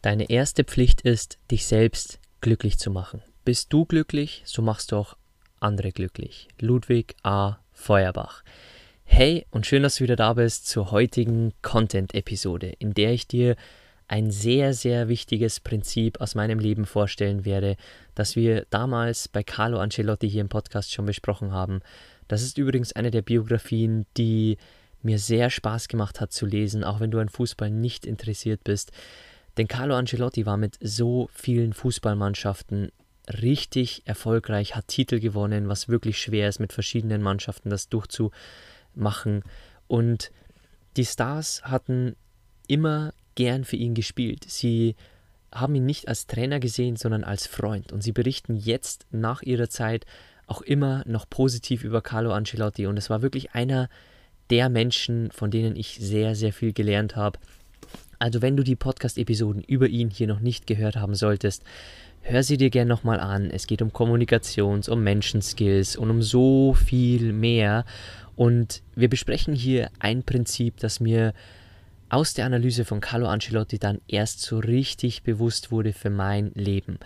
Deine 0.00 0.30
erste 0.30 0.62
Pflicht 0.62 1.00
ist, 1.00 1.38
dich 1.50 1.66
selbst 1.66 2.20
glücklich 2.40 2.78
zu 2.78 2.88
machen. 2.88 3.20
Bist 3.44 3.72
du 3.72 3.84
glücklich, 3.84 4.42
so 4.44 4.62
machst 4.62 4.92
du 4.92 4.96
auch 4.96 5.16
andere 5.58 5.90
glücklich. 5.90 6.46
Ludwig 6.60 7.16
A. 7.24 7.56
Feuerbach. 7.72 8.44
Hey 9.02 9.44
und 9.50 9.66
schön, 9.66 9.82
dass 9.82 9.96
du 9.96 10.04
wieder 10.04 10.14
da 10.14 10.34
bist 10.34 10.68
zur 10.68 10.92
heutigen 10.92 11.52
Content-Episode, 11.62 12.74
in 12.78 12.94
der 12.94 13.12
ich 13.12 13.26
dir 13.26 13.56
ein 14.06 14.30
sehr, 14.30 14.72
sehr 14.72 15.08
wichtiges 15.08 15.58
Prinzip 15.58 16.20
aus 16.20 16.36
meinem 16.36 16.60
Leben 16.60 16.86
vorstellen 16.86 17.44
werde, 17.44 17.76
das 18.14 18.36
wir 18.36 18.66
damals 18.70 19.26
bei 19.26 19.42
Carlo 19.42 19.80
Ancelotti 19.80 20.30
hier 20.30 20.42
im 20.42 20.48
Podcast 20.48 20.92
schon 20.92 21.06
besprochen 21.06 21.50
haben. 21.50 21.80
Das 22.28 22.42
ist 22.42 22.56
übrigens 22.56 22.92
eine 22.92 23.10
der 23.10 23.22
Biografien, 23.22 24.06
die 24.16 24.58
mir 25.02 25.18
sehr 25.18 25.50
Spaß 25.50 25.88
gemacht 25.88 26.20
hat 26.20 26.32
zu 26.32 26.46
lesen, 26.46 26.84
auch 26.84 27.00
wenn 27.00 27.10
du 27.10 27.18
an 27.18 27.28
Fußball 27.28 27.70
nicht 27.70 28.06
interessiert 28.06 28.62
bist. 28.62 28.92
Denn 29.58 29.68
Carlo 29.68 29.96
Ancelotti 29.96 30.46
war 30.46 30.56
mit 30.56 30.78
so 30.80 31.28
vielen 31.32 31.72
Fußballmannschaften 31.72 32.92
richtig 33.28 34.02
erfolgreich, 34.06 34.76
hat 34.76 34.88
Titel 34.88 35.18
gewonnen, 35.18 35.68
was 35.68 35.88
wirklich 35.88 36.18
schwer 36.18 36.48
ist, 36.48 36.60
mit 36.60 36.72
verschiedenen 36.72 37.22
Mannschaften 37.22 37.68
das 37.68 37.88
durchzumachen. 37.88 39.42
Und 39.88 40.30
die 40.96 41.04
Stars 41.04 41.62
hatten 41.64 42.14
immer 42.68 43.12
gern 43.34 43.64
für 43.64 43.76
ihn 43.76 43.94
gespielt. 43.94 44.44
Sie 44.46 44.94
haben 45.52 45.74
ihn 45.74 45.86
nicht 45.86 46.08
als 46.08 46.26
Trainer 46.26 46.60
gesehen, 46.60 46.96
sondern 46.96 47.24
als 47.24 47.46
Freund. 47.46 47.92
Und 47.92 48.02
sie 48.02 48.12
berichten 48.12 48.56
jetzt 48.56 49.06
nach 49.10 49.42
ihrer 49.42 49.68
Zeit 49.68 50.06
auch 50.46 50.62
immer 50.62 51.02
noch 51.06 51.28
positiv 51.28 51.84
über 51.84 52.00
Carlo 52.00 52.32
Ancelotti. 52.32 52.86
Und 52.86 52.96
es 52.96 53.10
war 53.10 53.22
wirklich 53.22 53.52
einer 53.52 53.88
der 54.50 54.68
Menschen, 54.68 55.30
von 55.32 55.50
denen 55.50 55.76
ich 55.76 55.98
sehr, 56.00 56.34
sehr 56.34 56.52
viel 56.52 56.72
gelernt 56.72 57.16
habe. 57.16 57.38
Also 58.18 58.42
wenn 58.42 58.56
du 58.56 58.62
die 58.62 58.76
Podcast-Episoden 58.76 59.62
über 59.62 59.86
ihn 59.86 60.10
hier 60.10 60.26
noch 60.26 60.40
nicht 60.40 60.66
gehört 60.66 60.96
haben 60.96 61.14
solltest, 61.14 61.62
hör 62.22 62.42
sie 62.42 62.56
dir 62.56 62.70
gerne 62.70 62.88
nochmal 62.88 63.20
an. 63.20 63.50
Es 63.50 63.66
geht 63.66 63.82
um 63.82 63.92
Kommunikations-, 63.92 64.88
um 64.88 65.02
Menschenskills 65.02 65.96
und 65.96 66.10
um 66.10 66.22
so 66.22 66.74
viel 66.74 67.32
mehr. 67.32 67.84
Und 68.36 68.82
wir 68.94 69.08
besprechen 69.08 69.54
hier 69.54 69.90
ein 69.98 70.22
Prinzip, 70.22 70.78
das 70.78 71.00
mir 71.00 71.32
aus 72.08 72.34
der 72.34 72.46
Analyse 72.46 72.84
von 72.84 73.00
Carlo 73.00 73.26
Ancelotti 73.26 73.78
dann 73.78 74.00
erst 74.08 74.40
so 74.40 74.58
richtig 74.58 75.22
bewusst 75.22 75.70
wurde 75.70 75.92
für 75.92 76.10
mein 76.10 76.52
Leben. 76.54 76.98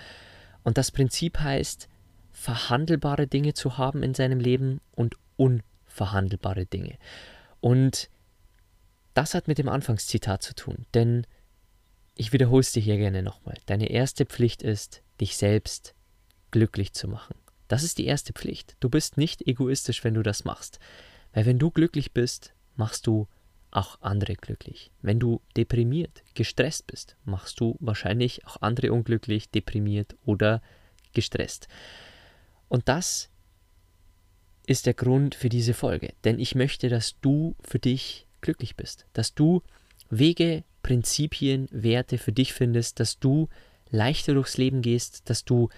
Und 0.62 0.78
das 0.78 0.91
Prinzip 0.91 1.41
heißt, 1.41 1.89
verhandelbare 2.31 3.27
Dinge 3.27 3.55
zu 3.55 3.78
haben 3.78 4.03
in 4.03 4.15
seinem 4.15 4.41
Leben 4.41 4.81
und 4.95 5.17
unverhandelbare 5.37 6.67
Dinge. 6.67 6.95
Und 7.61 8.09
das 9.15 9.34
hat 9.34 9.49
mit 9.49 9.59
dem 9.59 9.69
Anfangszitat 9.69 10.43
zu 10.43 10.55
tun, 10.55 10.87
denn 10.95 11.27
ich 12.15 12.33
wiederhole 12.33 12.61
es 12.61 12.73
dir 12.73 12.83
hier 12.83 12.99
gerne 12.99 13.23
nochmal. 13.23 13.56
Deine 13.67 13.91
erste 13.91 14.27
Pflicht 14.27 14.62
ist, 14.62 15.03
dich 15.21 15.37
selbst 15.37 15.95
glücklich 16.50 16.93
zu 16.93 17.09
machen. 17.09 17.34
Das 17.69 17.83
ist 17.83 17.99
die 17.99 18.06
erste 18.06 18.33
Pflicht. 18.33 18.77
Du 18.81 18.91
bist 18.91 19.17
nicht 19.17 19.47
egoistisch, 19.47 20.05
wenn 20.05 20.15
du 20.15 20.22
das 20.22 20.45
machst. 20.45 20.78
Weil 21.33 21.47
wenn 21.47 21.59
du 21.59 21.71
glücklich 21.71 22.12
bist, 22.12 22.55
machst 22.77 23.06
du 23.06 23.28
auch 23.71 23.99
andere 24.03 24.34
glücklich. 24.34 24.91
Wenn 25.01 25.19
du 25.19 25.41
deprimiert, 25.56 26.22
gestresst 26.34 26.87
bist, 26.87 27.17
machst 27.25 27.59
du 27.61 27.77
wahrscheinlich 27.81 28.47
auch 28.47 28.59
andere 28.61 28.93
unglücklich, 28.93 29.51
deprimiert 29.51 30.15
oder 30.27 30.61
gestresst. 31.15 31.69
Und 32.69 32.89
das 32.89 33.31
ist 34.67 34.84
der 34.84 34.95
Grund 34.95 35.34
für 35.34 35.49
diese 35.49 35.72
Folge. 35.72 36.12
Denn 36.25 36.39
ich 36.39 36.55
möchte, 36.55 36.91
dass 36.91 37.19
du 37.21 37.56
für 37.62 37.78
dich 37.78 38.27
glücklich 38.42 38.76
bist, 38.76 39.06
dass 39.14 39.34
du 39.34 39.62
Wege, 40.10 40.64
Prinzipien, 40.82 41.69
Werte 41.70 42.19
für 42.19 42.32
dich 42.32 42.53
findest, 42.53 43.00
dass 43.00 43.19
du 43.19 43.48
leichter 43.91 44.34
durchs 44.34 44.58
Leben 44.58 44.82
gehst, 44.82 45.30
dass 45.30 45.44
du 45.44 45.69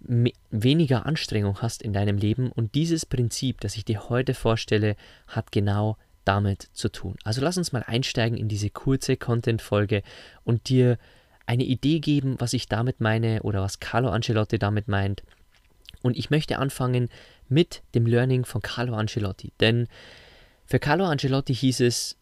weniger 0.00 1.06
Anstrengung 1.06 1.62
hast 1.62 1.82
in 1.82 1.92
deinem 1.92 2.18
Leben 2.18 2.52
und 2.52 2.74
dieses 2.74 3.06
Prinzip, 3.06 3.60
das 3.60 3.76
ich 3.76 3.84
dir 3.84 4.08
heute 4.08 4.34
vorstelle, 4.34 4.94
hat 5.26 5.52
genau 5.52 5.96
damit 6.24 6.68
zu 6.72 6.90
tun. 6.90 7.16
Also 7.24 7.40
lass 7.40 7.56
uns 7.56 7.72
mal 7.72 7.84
einsteigen 7.86 8.36
in 8.36 8.48
diese 8.48 8.68
kurze 8.68 9.16
Content-Folge 9.16 10.02
und 10.44 10.68
dir 10.68 10.98
eine 11.46 11.64
Idee 11.64 12.00
geben, 12.00 12.36
was 12.38 12.52
ich 12.52 12.68
damit 12.68 13.00
meine 13.00 13.42
oder 13.42 13.62
was 13.62 13.80
Carlo 13.80 14.10
Ancelotti 14.10 14.58
damit 14.58 14.88
meint. 14.88 15.22
Und 16.02 16.16
ich 16.16 16.30
möchte 16.30 16.58
anfangen 16.58 17.08
mit 17.48 17.82
dem 17.94 18.06
Learning 18.06 18.44
von 18.44 18.60
Carlo 18.60 18.94
Ancelotti, 18.94 19.52
denn 19.60 19.88
für 20.66 20.78
Carlo 20.78 21.04
Ancelotti 21.06 21.54
hieß 21.54 21.80
es, 21.80 22.16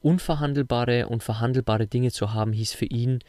unverhandelbare 0.00 1.08
und 1.08 1.22
verhandelbare 1.22 1.86
Dinge 1.86 2.10
zu 2.10 2.34
haben, 2.34 2.52
hieß 2.52 2.74
für 2.74 2.86
ihn, 2.86 3.20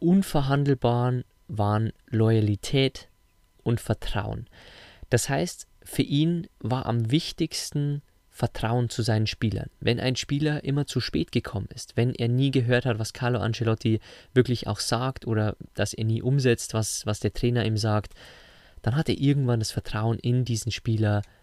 unverhandelbar 0.00 1.22
waren 1.46 1.92
Loyalität 2.08 3.08
und 3.62 3.80
Vertrauen. 3.80 4.46
Das 5.10 5.28
heißt, 5.28 5.66
für 5.82 6.02
ihn 6.02 6.48
war 6.58 6.86
am 6.86 7.10
wichtigsten 7.10 8.02
Vertrauen 8.30 8.90
zu 8.90 9.02
seinen 9.02 9.26
Spielern. 9.26 9.70
Wenn 9.80 9.98
ein 9.98 10.14
Spieler 10.14 10.62
immer 10.62 10.86
zu 10.86 11.00
spät 11.00 11.32
gekommen 11.32 11.68
ist, 11.74 11.96
wenn 11.96 12.14
er 12.14 12.28
nie 12.28 12.50
gehört 12.50 12.84
hat, 12.84 12.98
was 12.98 13.12
Carlo 13.12 13.40
Ancelotti 13.40 14.00
wirklich 14.34 14.66
auch 14.66 14.80
sagt 14.80 15.26
oder 15.26 15.56
dass 15.74 15.94
er 15.94 16.04
nie 16.04 16.22
umsetzt, 16.22 16.74
was, 16.74 17.06
was 17.06 17.20
der 17.20 17.32
Trainer 17.32 17.64
ihm 17.64 17.76
sagt, 17.76 18.14
dann 18.82 18.94
hat 18.94 19.08
er 19.08 19.18
irgendwann 19.18 19.58
das 19.58 19.72
Vertrauen 19.72 20.18
in 20.18 20.44
diesen 20.44 20.70
Spieler 20.70 21.22
verloren. 21.22 21.37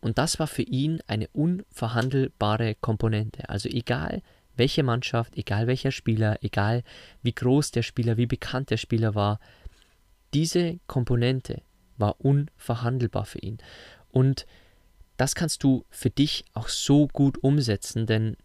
Und 0.00 0.18
das 0.18 0.38
war 0.38 0.46
für 0.46 0.62
ihn 0.62 1.00
eine 1.06 1.26
unverhandelbare 1.28 2.74
Komponente. 2.74 3.48
Also 3.48 3.68
egal 3.70 4.22
welche 4.56 4.82
Mannschaft, 4.82 5.38
egal 5.38 5.66
welcher 5.66 5.90
Spieler, 5.90 6.36
egal 6.42 6.82
wie 7.22 7.32
groß 7.32 7.70
der 7.70 7.82
Spieler, 7.82 8.18
wie 8.18 8.26
bekannt 8.26 8.68
der 8.68 8.76
Spieler 8.76 9.14
war, 9.14 9.40
diese 10.34 10.80
Komponente 10.86 11.62
war 11.96 12.20
unverhandelbar 12.20 13.24
für 13.24 13.38
ihn. 13.38 13.56
Und 14.10 14.44
das 15.16 15.34
kannst 15.34 15.62
du 15.62 15.86
für 15.88 16.10
dich 16.10 16.44
auch 16.52 16.68
so 16.68 17.08
gut 17.08 17.42
umsetzen, 17.42 18.04
denn 18.04 18.36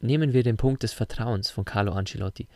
nehmen 0.00 0.32
wir 0.32 0.42
den 0.42 0.56
Punkt 0.56 0.82
des 0.82 0.92
Vertrauens 0.92 1.50
von 1.50 1.64
Carlo 1.64 1.92
Ancelotti. 1.92 2.48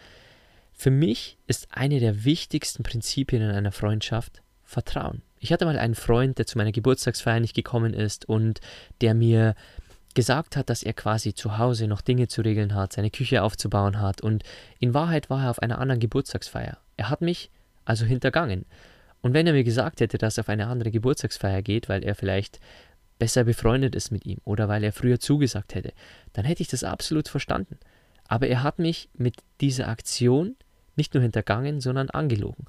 Für 0.72 0.90
mich 0.90 1.38
ist 1.46 1.68
eine 1.70 2.00
der 2.00 2.24
wichtigsten 2.24 2.82
Prinzipien 2.82 3.42
in 3.42 3.50
einer 3.50 3.72
Freundschaft 3.72 4.42
Vertrauen. 4.64 5.22
Ich 5.42 5.52
hatte 5.52 5.64
mal 5.64 5.76
einen 5.76 5.96
Freund, 5.96 6.38
der 6.38 6.46
zu 6.46 6.56
meiner 6.56 6.70
Geburtstagsfeier 6.70 7.40
nicht 7.40 7.56
gekommen 7.56 7.94
ist 7.94 8.28
und 8.28 8.60
der 9.00 9.12
mir 9.12 9.56
gesagt 10.14 10.56
hat, 10.56 10.70
dass 10.70 10.84
er 10.84 10.92
quasi 10.92 11.34
zu 11.34 11.58
Hause 11.58 11.88
noch 11.88 12.00
Dinge 12.00 12.28
zu 12.28 12.42
regeln 12.42 12.76
hat, 12.76 12.92
seine 12.92 13.10
Küche 13.10 13.42
aufzubauen 13.42 13.98
hat 13.98 14.20
und 14.20 14.44
in 14.78 14.94
Wahrheit 14.94 15.30
war 15.30 15.42
er 15.42 15.50
auf 15.50 15.58
einer 15.58 15.80
anderen 15.80 15.98
Geburtstagsfeier. 15.98 16.78
Er 16.96 17.10
hat 17.10 17.22
mich 17.22 17.50
also 17.84 18.04
hintergangen. 18.04 18.66
Und 19.20 19.34
wenn 19.34 19.48
er 19.48 19.52
mir 19.52 19.64
gesagt 19.64 20.00
hätte, 20.00 20.16
dass 20.16 20.38
er 20.38 20.42
auf 20.42 20.48
eine 20.48 20.68
andere 20.68 20.92
Geburtstagsfeier 20.92 21.60
geht, 21.62 21.88
weil 21.88 22.04
er 22.04 22.14
vielleicht 22.14 22.60
besser 23.18 23.42
befreundet 23.42 23.96
ist 23.96 24.12
mit 24.12 24.24
ihm 24.24 24.38
oder 24.44 24.68
weil 24.68 24.84
er 24.84 24.92
früher 24.92 25.18
zugesagt 25.18 25.74
hätte, 25.74 25.92
dann 26.34 26.44
hätte 26.44 26.62
ich 26.62 26.68
das 26.68 26.84
absolut 26.84 27.26
verstanden. 27.26 27.80
Aber 28.28 28.46
er 28.46 28.62
hat 28.62 28.78
mich 28.78 29.08
mit 29.14 29.38
dieser 29.60 29.88
Aktion 29.88 30.54
nicht 30.94 31.14
nur 31.14 31.22
hintergangen, 31.22 31.80
sondern 31.80 32.10
angelogen. 32.10 32.66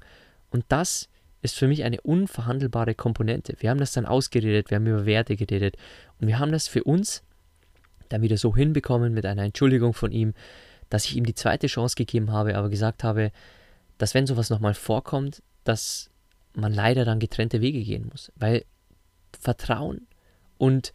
Und 0.50 0.64
das 0.70 1.08
ist 1.44 1.58
für 1.58 1.68
mich 1.68 1.84
eine 1.84 2.00
unverhandelbare 2.00 2.94
Komponente. 2.94 3.54
Wir 3.58 3.68
haben 3.68 3.78
das 3.78 3.92
dann 3.92 4.06
ausgeredet, 4.06 4.70
wir 4.70 4.76
haben 4.76 4.86
über 4.86 5.04
Werte 5.04 5.36
geredet 5.36 5.76
und 6.18 6.26
wir 6.26 6.38
haben 6.38 6.52
das 6.52 6.68
für 6.68 6.82
uns 6.84 7.22
dann 8.08 8.22
wieder 8.22 8.38
so 8.38 8.56
hinbekommen 8.56 9.12
mit 9.12 9.26
einer 9.26 9.42
Entschuldigung 9.42 9.92
von 9.92 10.10
ihm, 10.10 10.32
dass 10.88 11.04
ich 11.04 11.16
ihm 11.16 11.26
die 11.26 11.34
zweite 11.34 11.66
Chance 11.66 11.96
gegeben 11.96 12.32
habe, 12.32 12.56
aber 12.56 12.70
gesagt 12.70 13.04
habe, 13.04 13.30
dass 13.98 14.14
wenn 14.14 14.26
sowas 14.26 14.48
nochmal 14.48 14.72
vorkommt, 14.72 15.42
dass 15.64 16.10
man 16.54 16.72
leider 16.72 17.04
dann 17.04 17.20
getrennte 17.20 17.60
Wege 17.60 17.82
gehen 17.82 18.08
muss. 18.10 18.32
Weil 18.36 18.64
Vertrauen 19.38 20.06
und 20.56 20.94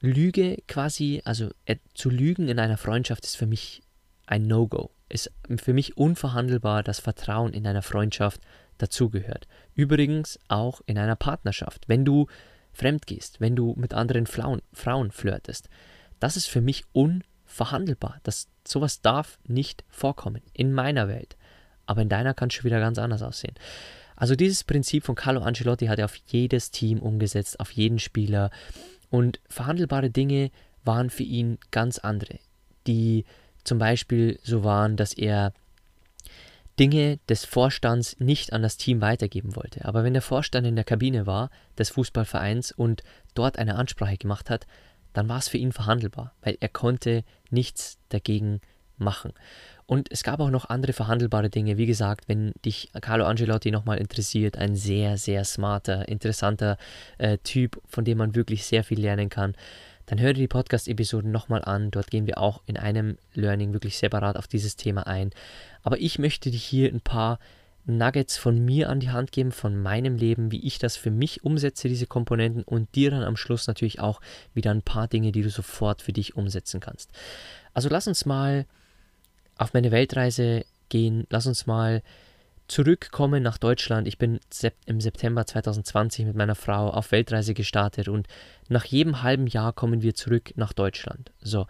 Lüge 0.00 0.58
quasi, 0.66 1.22
also 1.24 1.50
äh, 1.64 1.76
zu 1.94 2.10
lügen 2.10 2.48
in 2.48 2.58
einer 2.58 2.76
Freundschaft 2.76 3.24
ist 3.24 3.36
für 3.36 3.46
mich 3.46 3.82
ein 4.26 4.48
No-Go. 4.48 4.90
Ist 5.08 5.30
für 5.62 5.74
mich 5.74 5.96
unverhandelbar, 5.96 6.82
dass 6.82 6.98
Vertrauen 6.98 7.52
in 7.52 7.66
einer 7.68 7.82
Freundschaft 7.82 8.40
dazugehört. 8.78 9.46
Übrigens 9.74 10.38
auch 10.48 10.80
in 10.86 10.98
einer 10.98 11.16
Partnerschaft. 11.16 11.88
Wenn 11.88 12.04
du 12.04 12.26
fremd 12.72 13.06
gehst, 13.06 13.40
wenn 13.40 13.56
du 13.56 13.74
mit 13.76 13.94
anderen 13.94 14.26
Frauen, 14.26 14.62
Frauen 14.72 15.10
flirtest, 15.10 15.68
das 16.20 16.36
ist 16.36 16.46
für 16.46 16.60
mich 16.60 16.84
unverhandelbar. 16.92 18.20
Das, 18.22 18.48
sowas 18.66 19.00
darf 19.00 19.38
nicht 19.46 19.84
vorkommen 19.88 20.42
in 20.52 20.72
meiner 20.72 21.08
Welt. 21.08 21.36
Aber 21.86 22.02
in 22.02 22.08
deiner 22.08 22.34
kann 22.34 22.48
es 22.48 22.54
schon 22.54 22.64
wieder 22.64 22.80
ganz 22.80 22.98
anders 22.98 23.22
aussehen. 23.22 23.54
Also 24.16 24.36
dieses 24.36 24.64
Prinzip 24.64 25.04
von 25.04 25.14
Carlo 25.14 25.42
Ancelotti 25.42 25.86
hat 25.86 25.98
er 25.98 26.04
auf 26.06 26.16
jedes 26.26 26.70
Team 26.70 27.00
umgesetzt, 27.00 27.60
auf 27.60 27.72
jeden 27.72 27.98
Spieler. 27.98 28.50
Und 29.10 29.40
verhandelbare 29.48 30.10
Dinge 30.10 30.50
waren 30.84 31.10
für 31.10 31.24
ihn 31.24 31.58
ganz 31.70 31.98
andere, 31.98 32.38
die 32.86 33.24
zum 33.64 33.78
Beispiel 33.78 34.38
so 34.42 34.62
waren, 34.64 34.96
dass 34.96 35.12
er 35.14 35.52
Dinge 36.78 37.18
des 37.28 37.44
Vorstands 37.44 38.16
nicht 38.18 38.52
an 38.52 38.62
das 38.62 38.76
Team 38.76 39.00
weitergeben 39.00 39.54
wollte. 39.56 39.84
Aber 39.84 40.04
wenn 40.04 40.12
der 40.12 40.22
Vorstand 40.22 40.66
in 40.66 40.76
der 40.76 40.84
Kabine 40.84 41.26
war 41.26 41.50
des 41.78 41.90
Fußballvereins 41.90 42.72
und 42.72 43.02
dort 43.34 43.58
eine 43.58 43.76
Ansprache 43.76 44.16
gemacht 44.16 44.50
hat, 44.50 44.66
dann 45.12 45.28
war 45.28 45.38
es 45.38 45.48
für 45.48 45.58
ihn 45.58 45.72
verhandelbar, 45.72 46.34
weil 46.42 46.56
er 46.60 46.68
konnte 46.68 47.24
nichts 47.50 47.98
dagegen 48.08 48.60
machen. 48.96 49.32
Und 49.86 50.10
es 50.10 50.22
gab 50.22 50.40
auch 50.40 50.50
noch 50.50 50.68
andere 50.70 50.92
verhandelbare 50.92 51.50
Dinge. 51.50 51.76
Wie 51.76 51.86
gesagt, 51.86 52.28
wenn 52.28 52.52
dich 52.64 52.90
Carlo 53.00 53.26
Angelotti 53.26 53.70
nochmal 53.70 53.98
interessiert, 53.98 54.56
ein 54.56 54.76
sehr, 54.76 55.18
sehr 55.18 55.44
smarter, 55.44 56.08
interessanter 56.08 56.78
äh, 57.18 57.38
Typ, 57.38 57.80
von 57.86 58.04
dem 58.04 58.18
man 58.18 58.34
wirklich 58.34 58.64
sehr 58.64 58.82
viel 58.82 59.00
lernen 59.00 59.28
kann, 59.28 59.54
dann 60.06 60.20
hör 60.20 60.32
dir 60.32 60.40
die 60.40 60.48
Podcast-Episoden 60.48 61.30
nochmal 61.30 61.64
an. 61.64 61.90
Dort 61.90 62.10
gehen 62.10 62.26
wir 62.26 62.38
auch 62.38 62.62
in 62.66 62.76
einem 62.76 63.18
Learning 63.34 63.72
wirklich 63.72 63.98
separat 63.98 64.36
auf 64.36 64.46
dieses 64.46 64.76
Thema 64.76 65.06
ein. 65.06 65.30
Aber 65.84 66.00
ich 66.00 66.18
möchte 66.18 66.50
dir 66.50 66.58
hier 66.58 66.92
ein 66.92 67.00
paar 67.00 67.38
Nuggets 67.86 68.36
von 68.36 68.64
mir 68.64 68.88
an 68.88 69.00
die 69.00 69.10
Hand 69.10 69.30
geben, 69.30 69.52
von 69.52 69.76
meinem 69.80 70.16
Leben, 70.16 70.50
wie 70.50 70.66
ich 70.66 70.78
das 70.78 70.96
für 70.96 71.10
mich 71.10 71.44
umsetze, 71.44 71.88
diese 71.88 72.06
Komponenten 72.06 72.62
und 72.62 72.94
dir 72.94 73.10
dann 73.10 73.22
am 73.22 73.36
Schluss 73.36 73.66
natürlich 73.66 74.00
auch 74.00 74.20
wieder 74.54 74.70
ein 74.70 74.82
paar 74.82 75.06
Dinge, 75.06 75.32
die 75.32 75.42
du 75.42 75.50
sofort 75.50 76.02
für 76.02 76.12
dich 76.12 76.34
umsetzen 76.34 76.80
kannst. 76.80 77.10
Also 77.74 77.88
lass 77.90 78.08
uns 78.08 78.24
mal 78.24 78.64
auf 79.58 79.74
meine 79.74 79.90
Weltreise 79.90 80.64
gehen. 80.88 81.26
Lass 81.30 81.46
uns 81.46 81.66
mal 81.66 82.02
zurückkommen 82.66 83.42
nach 83.42 83.58
Deutschland. 83.58 84.08
Ich 84.08 84.16
bin 84.16 84.40
im 84.86 85.00
September 85.00 85.46
2020 85.46 86.24
mit 86.24 86.36
meiner 86.36 86.54
Frau 86.54 86.88
auf 86.88 87.12
Weltreise 87.12 87.52
gestartet 87.52 88.08
und 88.08 88.26
nach 88.68 88.86
jedem 88.86 89.22
halben 89.22 89.46
Jahr 89.46 89.74
kommen 89.74 90.00
wir 90.00 90.14
zurück 90.14 90.54
nach 90.56 90.72
Deutschland. 90.72 91.32
So. 91.42 91.66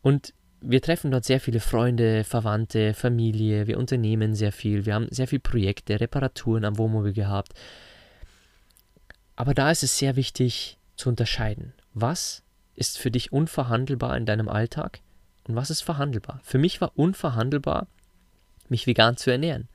Und 0.00 0.32
wir 0.60 0.82
treffen 0.82 1.10
dort 1.10 1.24
sehr 1.24 1.40
viele 1.40 1.60
Freunde, 1.60 2.24
Verwandte, 2.24 2.94
Familie, 2.94 3.66
wir 3.66 3.78
unternehmen 3.78 4.34
sehr 4.34 4.52
viel, 4.52 4.86
wir 4.86 4.94
haben 4.94 5.08
sehr 5.10 5.28
viele 5.28 5.40
Projekte, 5.40 6.00
Reparaturen 6.00 6.64
am 6.64 6.78
Wohnmobil 6.78 7.12
gehabt. 7.12 7.52
Aber 9.36 9.54
da 9.54 9.70
ist 9.70 9.82
es 9.82 9.98
sehr 9.98 10.16
wichtig 10.16 10.78
zu 10.96 11.08
unterscheiden. 11.08 11.74
Was 11.94 12.42
ist 12.74 12.98
für 12.98 13.10
dich 13.10 13.32
unverhandelbar 13.32 14.16
in 14.16 14.26
deinem 14.26 14.48
Alltag 14.48 15.00
und 15.44 15.54
was 15.54 15.70
ist 15.70 15.82
verhandelbar? 15.82 16.40
Für 16.42 16.58
mich 16.58 16.80
war 16.80 16.92
unverhandelbar, 16.96 17.86
mich 18.68 18.86
vegan 18.86 19.16
zu 19.16 19.30
ernähren. 19.30 19.68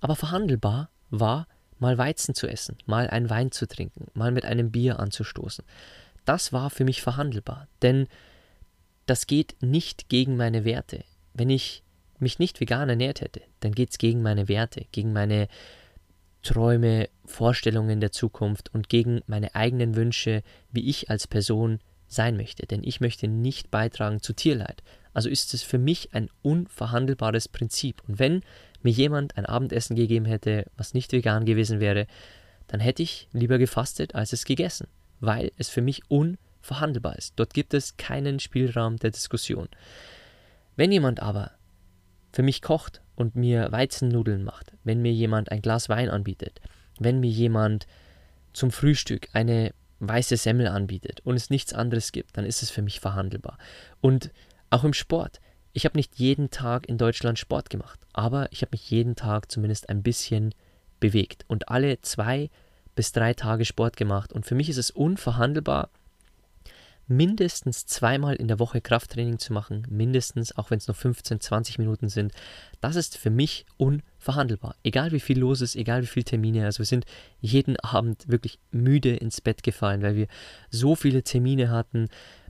Aber 0.00 0.16
verhandelbar 0.16 0.90
war, 1.10 1.46
mal 1.78 1.96
Weizen 1.98 2.34
zu 2.34 2.48
essen, 2.48 2.76
mal 2.86 3.08
einen 3.08 3.30
Wein 3.30 3.52
zu 3.52 3.66
trinken, 3.66 4.06
mal 4.14 4.32
mit 4.32 4.44
einem 4.44 4.70
Bier 4.70 4.98
anzustoßen. 4.98 5.64
Das 6.24 6.52
war 6.52 6.70
für 6.70 6.84
mich 6.84 7.02
verhandelbar, 7.02 7.68
denn 7.82 8.08
das 9.06 9.26
geht 9.26 9.56
nicht 9.60 10.08
gegen 10.08 10.36
meine 10.36 10.64
Werte. 10.64 11.04
Wenn 11.34 11.50
ich 11.50 11.82
mich 12.18 12.38
nicht 12.38 12.60
vegan 12.60 12.88
ernährt 12.88 13.20
hätte, 13.20 13.42
dann 13.60 13.72
geht 13.72 13.90
es 13.90 13.98
gegen 13.98 14.22
meine 14.22 14.48
Werte, 14.48 14.86
gegen 14.92 15.12
meine 15.12 15.48
Träume, 16.42 17.08
Vorstellungen 17.24 18.00
der 18.00 18.12
Zukunft 18.12 18.72
und 18.74 18.88
gegen 18.88 19.20
meine 19.26 19.54
eigenen 19.54 19.96
Wünsche, 19.96 20.42
wie 20.70 20.88
ich 20.88 21.10
als 21.10 21.26
Person 21.26 21.80
sein 22.08 22.36
möchte, 22.36 22.66
denn 22.66 22.84
ich 22.84 23.00
möchte 23.00 23.26
nicht 23.26 23.70
beitragen 23.70 24.20
zu 24.20 24.34
Tierleid. 24.34 24.82
Also 25.14 25.28
ist 25.28 25.54
es 25.54 25.62
für 25.62 25.78
mich 25.78 26.14
ein 26.14 26.28
unverhandelbares 26.42 27.48
Prinzip. 27.48 28.02
Und 28.06 28.18
wenn 28.18 28.42
mir 28.82 28.92
jemand 28.92 29.36
ein 29.36 29.46
Abendessen 29.46 29.96
gegeben 29.96 30.26
hätte, 30.26 30.66
was 30.76 30.94
nicht 30.94 31.12
vegan 31.12 31.44
gewesen 31.44 31.80
wäre, 31.80 32.06
dann 32.66 32.80
hätte 32.80 33.02
ich 33.02 33.28
lieber 33.32 33.58
gefastet, 33.58 34.14
als 34.14 34.32
es 34.32 34.44
gegessen, 34.44 34.88
weil 35.20 35.52
es 35.58 35.68
für 35.68 35.82
mich 35.82 36.02
unverhandelbar 36.08 36.51
ist. 37.16 37.34
Dort 37.36 37.54
gibt 37.54 37.74
es 37.74 37.96
keinen 37.96 38.40
Spielraum 38.40 38.96
der 38.96 39.10
Diskussion. 39.10 39.68
Wenn 40.76 40.92
jemand 40.92 41.20
aber 41.20 41.52
für 42.32 42.42
mich 42.42 42.62
kocht 42.62 43.02
und 43.14 43.36
mir 43.36 43.70
Weizennudeln 43.70 44.42
macht, 44.42 44.72
wenn 44.84 45.02
mir 45.02 45.12
jemand 45.12 45.50
ein 45.50 45.62
Glas 45.62 45.88
Wein 45.88 46.08
anbietet, 46.08 46.60
wenn 46.98 47.20
mir 47.20 47.30
jemand 47.30 47.86
zum 48.52 48.70
Frühstück 48.70 49.28
eine 49.32 49.72
weiße 50.00 50.36
Semmel 50.36 50.66
anbietet 50.66 51.20
und 51.20 51.36
es 51.36 51.50
nichts 51.50 51.72
anderes 51.72 52.12
gibt, 52.12 52.36
dann 52.36 52.44
ist 52.44 52.62
es 52.62 52.70
für 52.70 52.82
mich 52.82 53.00
verhandelbar. 53.00 53.58
Und 54.00 54.30
auch 54.70 54.84
im 54.84 54.94
Sport. 54.94 55.40
Ich 55.74 55.84
habe 55.84 55.96
nicht 55.96 56.16
jeden 56.16 56.50
Tag 56.50 56.88
in 56.88 56.98
Deutschland 56.98 57.38
Sport 57.38 57.70
gemacht, 57.70 58.00
aber 58.12 58.50
ich 58.50 58.62
habe 58.62 58.70
mich 58.72 58.90
jeden 58.90 59.16
Tag 59.16 59.50
zumindest 59.50 59.88
ein 59.88 60.02
bisschen 60.02 60.54
bewegt 61.00 61.44
und 61.48 61.68
alle 61.68 62.00
zwei 62.00 62.50
bis 62.94 63.12
drei 63.12 63.34
Tage 63.34 63.64
Sport 63.64 63.96
gemacht. 63.96 64.32
Und 64.32 64.44
für 64.44 64.54
mich 64.54 64.68
ist 64.68 64.76
es 64.76 64.90
unverhandelbar, 64.90 65.90
mindestens 67.16 67.86
zweimal 67.86 68.34
in 68.36 68.48
der 68.48 68.58
Woche 68.58 68.80
Krafttraining 68.80 69.38
zu 69.38 69.52
machen, 69.52 69.86
mindestens, 69.90 70.56
auch 70.56 70.70
wenn 70.70 70.78
es 70.78 70.88
nur 70.88 70.94
15, 70.94 71.40
20 71.40 71.78
Minuten 71.78 72.08
sind. 72.08 72.32
Das 72.80 72.96
ist 72.96 73.16
für 73.16 73.30
mich 73.30 73.66
unverhandelbar. 73.76 74.74
Egal 74.82 75.12
wie 75.12 75.20
viel 75.20 75.38
los 75.38 75.60
ist, 75.60 75.76
egal 75.76 76.02
wie 76.02 76.06
viele 76.06 76.24
Termine. 76.24 76.64
Also 76.64 76.78
wir 76.78 76.86
sind 76.86 77.04
jeden 77.40 77.78
Abend 77.80 78.28
wirklich 78.28 78.58
müde 78.70 79.14
ins 79.14 79.40
Bett 79.40 79.62
gefallen, 79.62 80.02
weil 80.02 80.16
wir 80.16 80.26
so 80.70 80.94
viele 80.94 81.22
Termine 81.22 81.70
hatten 81.70 82.08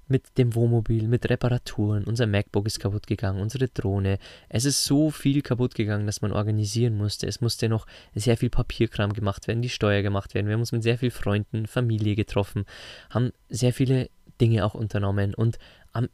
mit 0.09 0.37
dem 0.39 0.55
Wohnmobil, 0.55 1.09
mit 1.09 1.29
Reparaturen. 1.29 2.05
Unser 2.05 2.27
MacBook 2.27 2.67
ist 2.67 2.81
kaputt 2.81 3.07
gegangen, 3.07 3.41
unsere 3.41 3.69
Drohne. 3.69 4.19
Es 4.49 4.65
ist 4.65 4.85
so 4.85 5.11
viel 5.11 5.43
kaputt 5.43 5.75
gegangen, 5.75 6.07
dass 6.07 6.23
man 6.23 6.33
organisieren 6.33 6.97
musste. 6.97 7.27
Es 7.27 7.41
musste 7.41 7.69
noch 7.69 7.87
sehr 8.15 8.37
viel 8.37 8.51
Papierkram 8.51 9.13
gemacht 9.13 9.49
werden, 9.49 9.63
die 9.63 9.69
Steuer 9.69 10.03
gemacht 10.03 10.35
werden. 10.35 10.47
Wir 10.47 10.55
haben 10.55 10.61
uns 10.61 10.73
mit 10.73 10.83
sehr 10.83 10.99
vielen 10.99 11.13
Freunden, 11.13 11.67
Familie 11.67 12.15
getroffen, 12.15 12.65
haben 13.11 13.33
sehr 13.49 13.73
viele 13.73 14.11
Dinge 14.43 14.67
auch 14.67 14.75
unternommen 14.75 15.35
und 15.35 15.59
am 15.93 16.09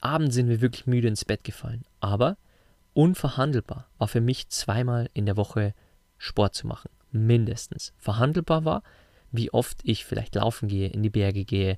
Abend 0.00 0.32
sind 0.32 0.48
wir 0.48 0.60
wirklich 0.60 0.86
müde 0.86 1.08
ins 1.08 1.24
Bett 1.24 1.44
gefallen. 1.44 1.84
Aber 2.00 2.36
unverhandelbar 2.92 3.88
war 3.98 4.08
für 4.08 4.20
mich 4.20 4.48
zweimal 4.48 5.08
in 5.14 5.26
der 5.26 5.36
Woche 5.36 5.74
Sport 6.18 6.54
zu 6.54 6.66
machen. 6.66 6.90
Mindestens. 7.12 7.92
Verhandelbar 7.96 8.64
war, 8.64 8.82
wie 9.30 9.52
oft 9.52 9.78
ich 9.84 10.04
vielleicht 10.04 10.34
laufen 10.34 10.68
gehe, 10.68 10.88
in 10.88 11.02
die 11.02 11.10
Berge 11.10 11.44
gehe, 11.44 11.76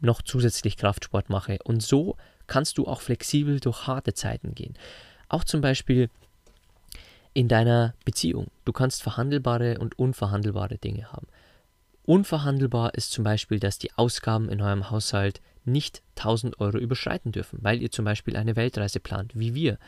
noch 0.00 0.22
zusätzlich 0.22 0.76
Kraftsport 0.76 1.30
mache. 1.30 1.58
Und 1.64 1.82
so 1.82 2.16
kannst 2.46 2.78
du 2.78 2.86
auch 2.86 3.00
flexibel 3.00 3.60
durch 3.60 3.86
harte 3.86 4.14
Zeiten 4.14 4.54
gehen. 4.54 4.74
Auch 5.28 5.44
zum 5.44 5.60
Beispiel 5.60 6.10
in 7.34 7.46
deiner 7.46 7.94
Beziehung. 8.04 8.48
Du 8.64 8.72
kannst 8.72 9.02
verhandelbare 9.02 9.78
und 9.78 9.98
unverhandelbare 9.98 10.78
Dinge 10.78 11.12
haben. 11.12 11.28
Unverhandelbar 12.04 12.94
ist 12.94 13.12
zum 13.12 13.24
Beispiel, 13.24 13.60
dass 13.60 13.78
die 13.78 13.92
Ausgaben 13.92 14.48
in 14.48 14.60
eurem 14.60 14.90
Haushalt 14.90 15.40
nicht 15.64 16.02
1000 16.16 16.60
Euro 16.60 16.78
überschreiten 16.78 17.32
dürfen, 17.32 17.58
weil 17.62 17.82
ihr 17.82 17.90
zum 17.90 18.04
Beispiel 18.04 18.36
eine 18.36 18.56
Weltreise 18.56 19.00
plant, 19.00 19.32
wie 19.34 19.54
wir. 19.54 19.78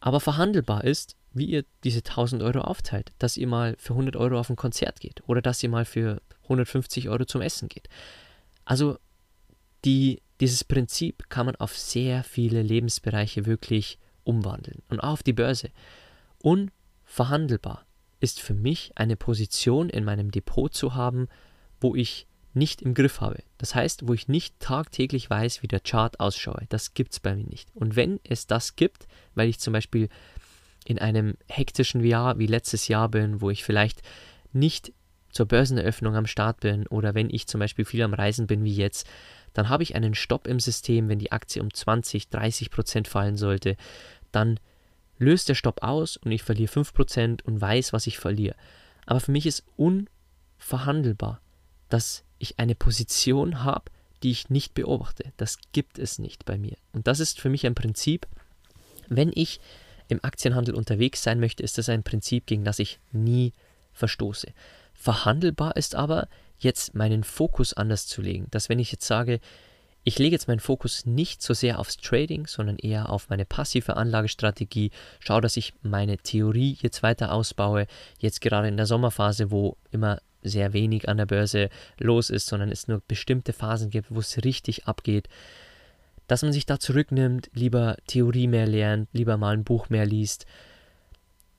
Aber 0.00 0.20
verhandelbar 0.20 0.84
ist, 0.84 1.16
wie 1.32 1.46
ihr 1.46 1.64
diese 1.84 1.98
1000 1.98 2.42
Euro 2.42 2.60
aufteilt, 2.60 3.12
dass 3.18 3.36
ihr 3.36 3.46
mal 3.46 3.76
für 3.78 3.92
100 3.92 4.16
Euro 4.16 4.38
auf 4.38 4.50
ein 4.50 4.56
Konzert 4.56 5.00
geht 5.00 5.22
oder 5.26 5.42
dass 5.42 5.62
ihr 5.62 5.68
mal 5.68 5.84
für 5.84 6.20
150 6.44 7.08
Euro 7.08 7.24
zum 7.24 7.40
Essen 7.40 7.68
geht. 7.68 7.88
Also 8.64 8.98
die, 9.84 10.20
dieses 10.40 10.64
Prinzip 10.64 11.28
kann 11.28 11.46
man 11.46 11.56
auf 11.56 11.78
sehr 11.78 12.24
viele 12.24 12.62
Lebensbereiche 12.62 13.46
wirklich 13.46 13.98
umwandeln 14.24 14.82
und 14.88 15.00
auch 15.00 15.12
auf 15.12 15.22
die 15.22 15.32
Börse. 15.32 15.70
Unverhandelbar 16.42 17.86
ist 18.20 18.40
für 18.40 18.54
mich 18.54 18.92
eine 18.94 19.16
Position 19.16 19.88
in 19.88 20.04
meinem 20.04 20.30
Depot 20.30 20.72
zu 20.72 20.94
haben, 20.94 21.28
wo 21.80 21.94
ich 21.94 22.26
nicht 22.52 22.82
im 22.82 22.94
Griff 22.94 23.20
habe. 23.20 23.42
Das 23.58 23.74
heißt, 23.74 24.08
wo 24.08 24.14
ich 24.14 24.28
nicht 24.28 24.58
tagtäglich 24.60 25.30
weiß, 25.30 25.62
wie 25.62 25.68
der 25.68 25.80
Chart 25.80 26.18
ausschaue. 26.18 26.66
Das 26.68 26.94
gibt 26.94 27.12
es 27.12 27.20
bei 27.20 27.34
mir 27.34 27.44
nicht. 27.44 27.68
Und 27.74 27.96
wenn 27.96 28.20
es 28.24 28.46
das 28.46 28.76
gibt, 28.76 29.06
weil 29.34 29.48
ich 29.48 29.60
zum 29.60 29.72
Beispiel 29.72 30.08
in 30.84 30.98
einem 30.98 31.36
hektischen 31.48 32.04
Jahr 32.04 32.38
wie 32.38 32.46
letztes 32.46 32.88
Jahr 32.88 33.08
bin, 33.08 33.40
wo 33.40 33.50
ich 33.50 33.64
vielleicht 33.64 34.02
nicht 34.52 34.92
zur 35.30 35.46
Börseneröffnung 35.46 36.16
am 36.16 36.26
Start 36.26 36.60
bin 36.60 36.86
oder 36.88 37.14
wenn 37.14 37.30
ich 37.30 37.46
zum 37.46 37.60
Beispiel 37.60 37.84
viel 37.84 38.02
am 38.02 38.14
Reisen 38.14 38.48
bin 38.48 38.64
wie 38.64 38.74
jetzt, 38.74 39.06
dann 39.52 39.68
habe 39.68 39.82
ich 39.82 39.94
einen 39.94 40.14
Stopp 40.14 40.46
im 40.46 40.58
System, 40.58 41.08
wenn 41.08 41.18
die 41.18 41.32
Aktie 41.32 41.62
um 41.62 41.72
20, 41.72 42.30
30 42.30 42.70
Prozent 42.70 43.08
fallen 43.08 43.36
sollte, 43.36 43.76
dann 44.32 44.58
löst 45.20 45.48
der 45.48 45.54
Stopp 45.54 45.82
aus 45.84 46.16
und 46.16 46.32
ich 46.32 46.42
verliere 46.42 46.72
5% 46.72 47.44
und 47.44 47.60
weiß, 47.60 47.92
was 47.92 48.08
ich 48.08 48.18
verliere. 48.18 48.56
Aber 49.06 49.20
für 49.20 49.30
mich 49.30 49.46
ist 49.46 49.64
unverhandelbar, 49.76 51.40
dass 51.88 52.24
ich 52.38 52.58
eine 52.58 52.74
Position 52.74 53.62
habe, 53.62 53.90
die 54.22 54.30
ich 54.30 54.50
nicht 54.50 54.74
beobachte. 54.74 55.32
Das 55.36 55.58
gibt 55.72 55.98
es 55.98 56.18
nicht 56.18 56.44
bei 56.44 56.58
mir. 56.58 56.76
Und 56.92 57.06
das 57.06 57.20
ist 57.20 57.40
für 57.40 57.50
mich 57.50 57.66
ein 57.66 57.74
Prinzip, 57.74 58.26
wenn 59.08 59.30
ich 59.34 59.60
im 60.08 60.24
Aktienhandel 60.24 60.74
unterwegs 60.74 61.22
sein 61.22 61.38
möchte, 61.38 61.62
ist 61.62 61.78
das 61.78 61.88
ein 61.88 62.02
Prinzip, 62.02 62.46
gegen 62.46 62.64
das 62.64 62.78
ich 62.78 62.98
nie 63.12 63.52
verstoße. 63.92 64.52
Verhandelbar 64.94 65.76
ist 65.76 65.94
aber, 65.94 66.28
jetzt 66.58 66.94
meinen 66.94 67.24
Fokus 67.24 67.72
anders 67.72 68.06
zu 68.06 68.20
legen. 68.20 68.46
Dass 68.50 68.68
wenn 68.68 68.78
ich 68.78 68.92
jetzt 68.92 69.06
sage, 69.06 69.40
ich 70.02 70.18
lege 70.18 70.34
jetzt 70.34 70.48
meinen 70.48 70.60
Fokus 70.60 71.04
nicht 71.04 71.42
so 71.42 71.52
sehr 71.52 71.78
aufs 71.78 71.98
Trading, 71.98 72.46
sondern 72.46 72.78
eher 72.78 73.10
auf 73.10 73.28
meine 73.28 73.44
passive 73.44 73.96
Anlagestrategie, 73.96 74.90
schaue, 75.18 75.42
dass 75.42 75.56
ich 75.56 75.74
meine 75.82 76.16
Theorie 76.18 76.78
jetzt 76.80 77.02
weiter 77.02 77.32
ausbaue, 77.32 77.86
jetzt 78.18 78.40
gerade 78.40 78.68
in 78.68 78.76
der 78.76 78.86
Sommerphase, 78.86 79.50
wo 79.50 79.76
immer 79.90 80.20
sehr 80.42 80.72
wenig 80.72 81.08
an 81.08 81.18
der 81.18 81.26
Börse 81.26 81.68
los 81.98 82.30
ist, 82.30 82.46
sondern 82.46 82.70
es 82.70 82.88
nur 82.88 83.02
bestimmte 83.06 83.52
Phasen 83.52 83.90
gibt, 83.90 84.14
wo 84.14 84.20
es 84.20 84.42
richtig 84.42 84.86
abgeht, 84.86 85.28
dass 86.26 86.42
man 86.42 86.52
sich 86.52 86.64
da 86.64 86.78
zurücknimmt, 86.78 87.50
lieber 87.52 87.96
Theorie 88.06 88.46
mehr 88.46 88.66
lernt, 88.66 89.08
lieber 89.12 89.36
mal 89.36 89.52
ein 89.52 89.64
Buch 89.64 89.90
mehr 89.90 90.06
liest. 90.06 90.46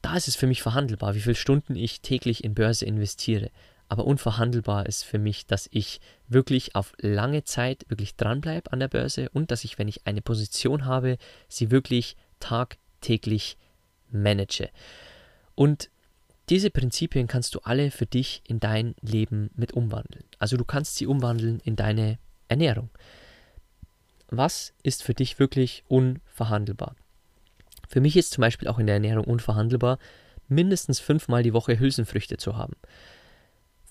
Da 0.01 0.15
ist 0.15 0.27
es 0.27 0.35
für 0.35 0.47
mich 0.47 0.63
verhandelbar, 0.63 1.13
wie 1.13 1.19
viele 1.19 1.35
Stunden 1.35 1.75
ich 1.75 2.01
täglich 2.01 2.43
in 2.43 2.55
Börse 2.55 2.85
investiere. 2.85 3.51
Aber 3.91 4.05
unverhandelbar 4.05 4.85
ist 4.85 5.03
für 5.03 5.19
mich, 5.19 5.47
dass 5.47 5.67
ich 5.69 5.99
wirklich 6.29 6.75
auf 6.75 6.93
lange 7.01 7.43
Zeit 7.43 7.83
wirklich 7.89 8.15
dranbleibe 8.15 8.71
an 8.71 8.79
der 8.79 8.87
Börse 8.87 9.27
und 9.33 9.51
dass 9.51 9.65
ich, 9.65 9.77
wenn 9.77 9.89
ich 9.89 10.07
eine 10.07 10.21
Position 10.21 10.85
habe, 10.85 11.17
sie 11.49 11.71
wirklich 11.71 12.15
tagtäglich 12.39 13.57
manage. 14.09 14.69
Und 15.55 15.89
diese 16.47 16.69
Prinzipien 16.69 17.27
kannst 17.27 17.53
du 17.53 17.59
alle 17.63 17.91
für 17.91 18.05
dich 18.05 18.41
in 18.47 18.61
dein 18.61 18.95
Leben 19.01 19.49
mit 19.55 19.73
umwandeln. 19.73 20.23
Also 20.39 20.55
du 20.55 20.63
kannst 20.63 20.95
sie 20.95 21.05
umwandeln 21.05 21.59
in 21.65 21.75
deine 21.75 22.17
Ernährung. 22.47 22.91
Was 24.29 24.73
ist 24.83 25.03
für 25.03 25.13
dich 25.13 25.37
wirklich 25.37 25.83
unverhandelbar? 25.89 26.95
Für 27.89 27.99
mich 27.99 28.15
ist 28.15 28.31
zum 28.31 28.41
Beispiel 28.41 28.69
auch 28.69 28.79
in 28.79 28.85
der 28.85 28.95
Ernährung 28.95 29.25
unverhandelbar, 29.25 29.99
mindestens 30.47 31.01
fünfmal 31.01 31.43
die 31.43 31.51
Woche 31.51 31.77
Hülsenfrüchte 31.77 32.37
zu 32.37 32.55
haben. 32.55 32.77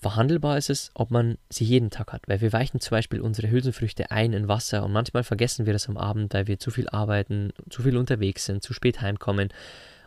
Verhandelbar 0.01 0.57
ist 0.57 0.71
es, 0.71 0.89
ob 0.95 1.11
man 1.11 1.37
sie 1.49 1.63
jeden 1.63 1.91
Tag 1.91 2.11
hat, 2.11 2.23
weil 2.27 2.41
wir 2.41 2.51
weichen 2.51 2.79
zum 2.79 2.95
Beispiel 2.95 3.21
unsere 3.21 3.51
Hülsenfrüchte 3.51 4.09
ein 4.09 4.33
in 4.33 4.47
Wasser 4.47 4.83
und 4.83 4.91
manchmal 4.91 5.23
vergessen 5.23 5.67
wir 5.67 5.73
das 5.73 5.87
am 5.87 5.95
Abend, 5.95 6.33
weil 6.33 6.47
wir 6.47 6.57
zu 6.57 6.71
viel 6.71 6.89
arbeiten, 6.89 7.53
zu 7.69 7.83
viel 7.83 7.95
unterwegs 7.95 8.45
sind, 8.45 8.63
zu 8.63 8.73
spät 8.73 8.99
heimkommen. 9.01 9.49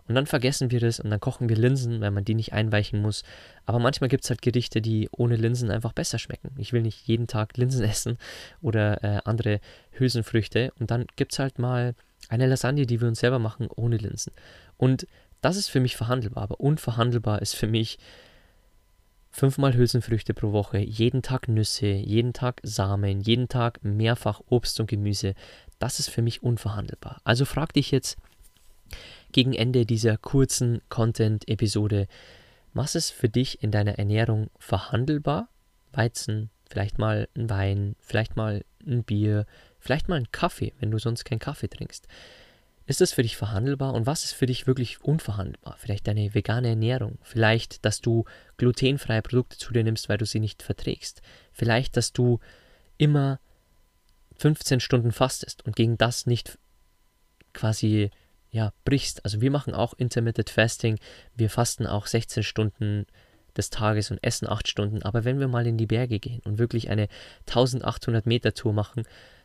Und 0.09 0.17
dann 0.17 0.27
vergessen 0.27 0.73
wir 0.73 0.81
das 0.81 0.99
und 0.99 1.11
dann 1.11 1.21
kochen 1.21 1.49
wir 1.49 1.55
Linsen, 1.55 2.01
weil 2.01 2.11
man 2.11 2.25
die 2.25 2.35
nicht 2.35 2.53
einweichen 2.53 3.01
muss. 3.01 3.23
Aber 3.67 3.79
manchmal 3.79 4.09
gibt 4.09 4.25
es 4.25 4.31
halt 4.31 4.43
Gerichte, 4.43 4.83
die 4.83 5.09
ohne 5.13 5.37
Linsen 5.37 5.71
einfach 5.71 5.93
besser 5.93 6.19
schmecken. 6.19 6.51
Ich 6.59 6.73
will 6.73 6.83
nicht 6.83 7.07
jeden 7.07 7.29
Tag 7.29 7.57
Linsen 7.57 7.85
essen 7.89 8.19
oder 8.63 9.05
äh, 9.05 9.21
andere 9.25 9.61
Hülsenfrüchte. 9.93 10.73
Und 10.81 10.91
dann 10.91 11.07
gibt 11.15 11.33
es 11.33 11.39
halt 11.39 11.61
mal 11.61 11.95
eine 12.29 12.49
Lasagne, 12.49 12.85
die 12.85 13.01
wir 13.01 13.07
uns 13.07 13.21
selber 13.21 13.39
machen, 13.39 13.69
ohne 13.75 13.97
Linsen. 13.97 14.33
Und 14.77 15.07
das 15.41 15.57
ist 15.57 15.69
für 15.69 15.81
mich 15.81 15.97
verhandelbar. 15.97 16.43
Aber 16.43 16.59
unverhandelbar 16.59 17.41
ist 17.41 17.55
für 17.55 17.69
mich 17.69 17.99
fünfmal 19.35 19.75
Hülsenfrüchte 19.75 20.33
pro 20.33 20.53
Woche, 20.53 20.79
jeden 20.79 21.21
Tag 21.21 21.49
Nüsse, 21.49 21.89
jeden 21.89 22.33
Tag 22.33 22.61
Samen, 22.63 23.21
jeden 23.21 23.49
Tag 23.49 23.83
mehrfach 23.83 24.41
Obst 24.49 24.79
und 24.79 24.87
Gemüse, 24.87 25.35
das 25.81 25.99
ist 25.99 26.09
für 26.09 26.23
mich 26.23 26.45
unverhandelbar. 26.45 27.21
Also 27.25 27.45
frag 27.45 27.73
dich 27.73 27.91
jetzt 27.91 28.17
gegen 29.33 29.53
Ende 29.53 29.87
dieser 29.87 30.19
kurzen 30.19 30.83
Content-Episode, 30.89 32.07
was 32.75 32.95
ist 32.95 33.11
für 33.11 33.29
dich 33.29 33.61
in 33.61 33.73
deiner 33.73 33.99
Ernährung 33.99 34.51
verhandelbar? 34.61 35.49
Weizen, 35.93 36.51
vielleicht 36.71 36.99
mal 36.99 37.29
ein 37.37 37.51
Wein, 37.51 37.97
vielleicht 37.99 38.37
mal 38.37 38.65
ein 38.87 39.03
Bier, 39.03 39.47
vielleicht 39.81 40.09
mal 40.09 40.17
ein 40.17 40.31
Kaffee, 40.31 40.73
wenn 40.79 40.93
du 40.93 40.99
sonst 40.99 41.25
keinen 41.25 41.41
Kaffee 41.41 41.69
trinkst. 41.69 42.07
Ist 42.87 43.01
das 43.01 43.13
für 43.13 43.23
dich 43.23 43.37
verhandelbar 43.37 43.95
und 43.95 44.07
was 44.07 44.25
ist 44.25 44.35
für 44.35 44.47
dich 44.47 44.67
wirklich 44.67 45.03
unverhandelbar? 45.03 45.77
Vielleicht 45.79 46.07
deine 46.07 46.35
vegane 46.35 46.69
Ernährung, 46.69 47.19
vielleicht, 47.23 47.85
dass 47.85 48.01
du 48.01 48.25
glutenfreie 48.59 49.23
Produkte 49.23 49.57
zu 49.57 49.73
dir 49.73 49.85
nimmst, 49.85 50.09
weil 50.09 50.19
du 50.19 50.27
sie 50.27 50.41
nicht 50.41 50.63
verträgst, 50.63 51.23
vielleicht, 51.53 51.97
dass 51.97 52.13
du 52.13 52.41
immer 52.99 53.41
15 54.37 54.81
Stunden 54.81 55.13
fastest 55.13 55.65
und 55.65 55.77
gegen 55.77 55.97
das 55.97 56.27
nicht 56.27 56.59
quasi 57.55 58.11
ja, 58.51 58.73
brichst. 58.85 59.25
Also 59.25 59.41
wir 59.41 59.51
machen 59.51 59.75
auch 59.75 59.95
Intermittent 59.95 60.51
Fasting, 60.51 60.99
wir 61.35 61.49
fasten 61.49 61.87
auch 61.87 62.07
16 62.07 62.43
Stunden 62.43 63.07
des 63.57 63.71
Tages 63.71 64.11
und 64.11 64.23
essen 64.23 64.49
8 64.49 64.69
Stunden, 64.69 65.03
aber 65.03 65.25
wenn 65.25 65.41
wir 65.41 65.49
mal 65.49 65.67
in 65.67 65.79
die 65.79 65.87
Berge 65.87 66.19
gehen 66.19 66.41
und 66.45 66.59
wirklich 66.59 66.91
eine 66.91 67.09
1800 67.47 68.27
Meter 68.27 68.53
Tour 68.53 68.73
machen, 68.75 69.05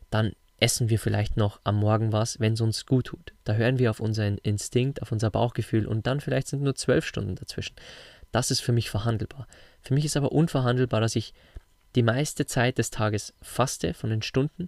dann 0.10 0.34
essen 0.62 0.90
wir 0.90 1.00
vielleicht 1.00 1.38
noch 1.38 1.60
am 1.64 1.78
Morgen 1.78 2.12
was, 2.12 2.40
wenn 2.40 2.54
es 2.54 2.62
uns 2.62 2.86
gut 2.86 3.08
tut. 3.08 3.34
Da 3.44 3.54
hören 3.54 3.80
wir 3.80 3.92
auf 3.92 4.00
unseren 4.00 4.38
Instinkt, 4.38 5.02
auf 5.02 5.12
unser 5.12 5.30
Bauchgefühl 5.30 5.86
und 5.88 6.08
dann 6.08 6.20
vielleicht 6.20 6.48
sind 6.48 6.62
nur 6.62 6.76
zwölf 6.76 7.06
Stunden 7.06 7.36
dazwischen. 7.36 7.76
Das 8.32 8.52
ist 8.52 8.60
für 8.60 8.72
mich 8.72 8.90
verhandelbar. 8.90 9.48
Für 9.82 9.94
mich 9.94 10.06
ist 10.06 10.18
aber 10.18 10.32
unverhandelbar, 10.32 11.02
dass 11.02 11.16
ich 11.16 11.34
die 11.96 12.04
meiste 12.04 12.46
Zeit 12.46 12.78
des 12.78 12.92
Tages 12.92 13.34
faste 13.42 13.94
von 13.94 14.10
den 14.10 14.22
Stunden 14.22 14.68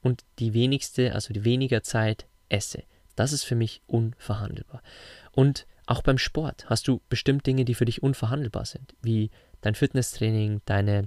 und 0.00 0.24
die 0.38 0.54
wenigste, 0.54 1.14
also 1.14 1.34
die 1.34 1.44
weniger 1.44 1.82
Zeit 1.82 2.26
esse. 2.48 2.84
Das 3.14 3.32
ist 3.32 3.44
für 3.44 3.54
mich 3.54 3.82
unverhandelbar. 3.86 4.82
Und 5.32 5.66
auch 5.86 6.02
beim 6.02 6.18
Sport 6.18 6.70
hast 6.70 6.88
du 6.88 7.02
bestimmt 7.08 7.46
Dinge, 7.46 7.64
die 7.64 7.74
für 7.74 7.84
dich 7.84 8.02
unverhandelbar 8.02 8.64
sind, 8.64 8.94
wie 9.02 9.30
dein 9.60 9.74
Fitnesstraining, 9.74 10.62
deine 10.64 11.06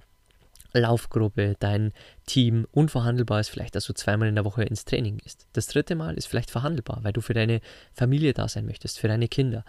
Laufgruppe, 0.80 1.56
dein 1.60 1.94
Team 2.26 2.68
unverhandelbar 2.72 3.40
ist 3.40 3.50
vielleicht, 3.50 3.76
dass 3.76 3.86
du 3.86 3.94
zweimal 3.94 4.28
in 4.28 4.36
der 4.36 4.46
Woche 4.46 4.64
ins 4.64 4.86
Training 4.86 5.18
gehst. 5.18 5.48
Das 5.54 5.68
dritte 5.68 5.96
Mal 5.96 6.16
ist 6.16 6.28
vielleicht 6.28 6.52
verhandelbar, 6.52 7.00
weil 7.04 7.14
du 7.14 7.22
für 7.22 7.34
deine 7.34 7.62
Familie 7.94 8.34
da 8.34 8.48
sein 8.48 8.66
möchtest, 8.66 9.00
für 9.00 9.08
deine 9.08 9.28
Kinder. 9.28 9.64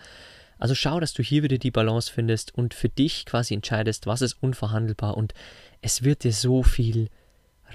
Also 0.59 0.75
schau, 0.75 1.01
dass 1.01 1.13
du 1.13 1.23
hier 1.23 1.43
wieder 1.43 1.59
die 1.59 1.71
Balance 1.71 2.11
findest 2.11 2.55
und 2.55 2.73
für 2.73 2.89
dich 2.89 3.27
quasi 3.27 3.55
entscheidest, 3.55 4.07
was 4.07 4.23
ist 4.23 4.43
unverhandelbar 4.43 5.17
und 5.17 5.35
es 5.83 6.03
wird 6.03 6.25
dir 6.25 6.33
so 6.33 6.63
viel 6.63 7.09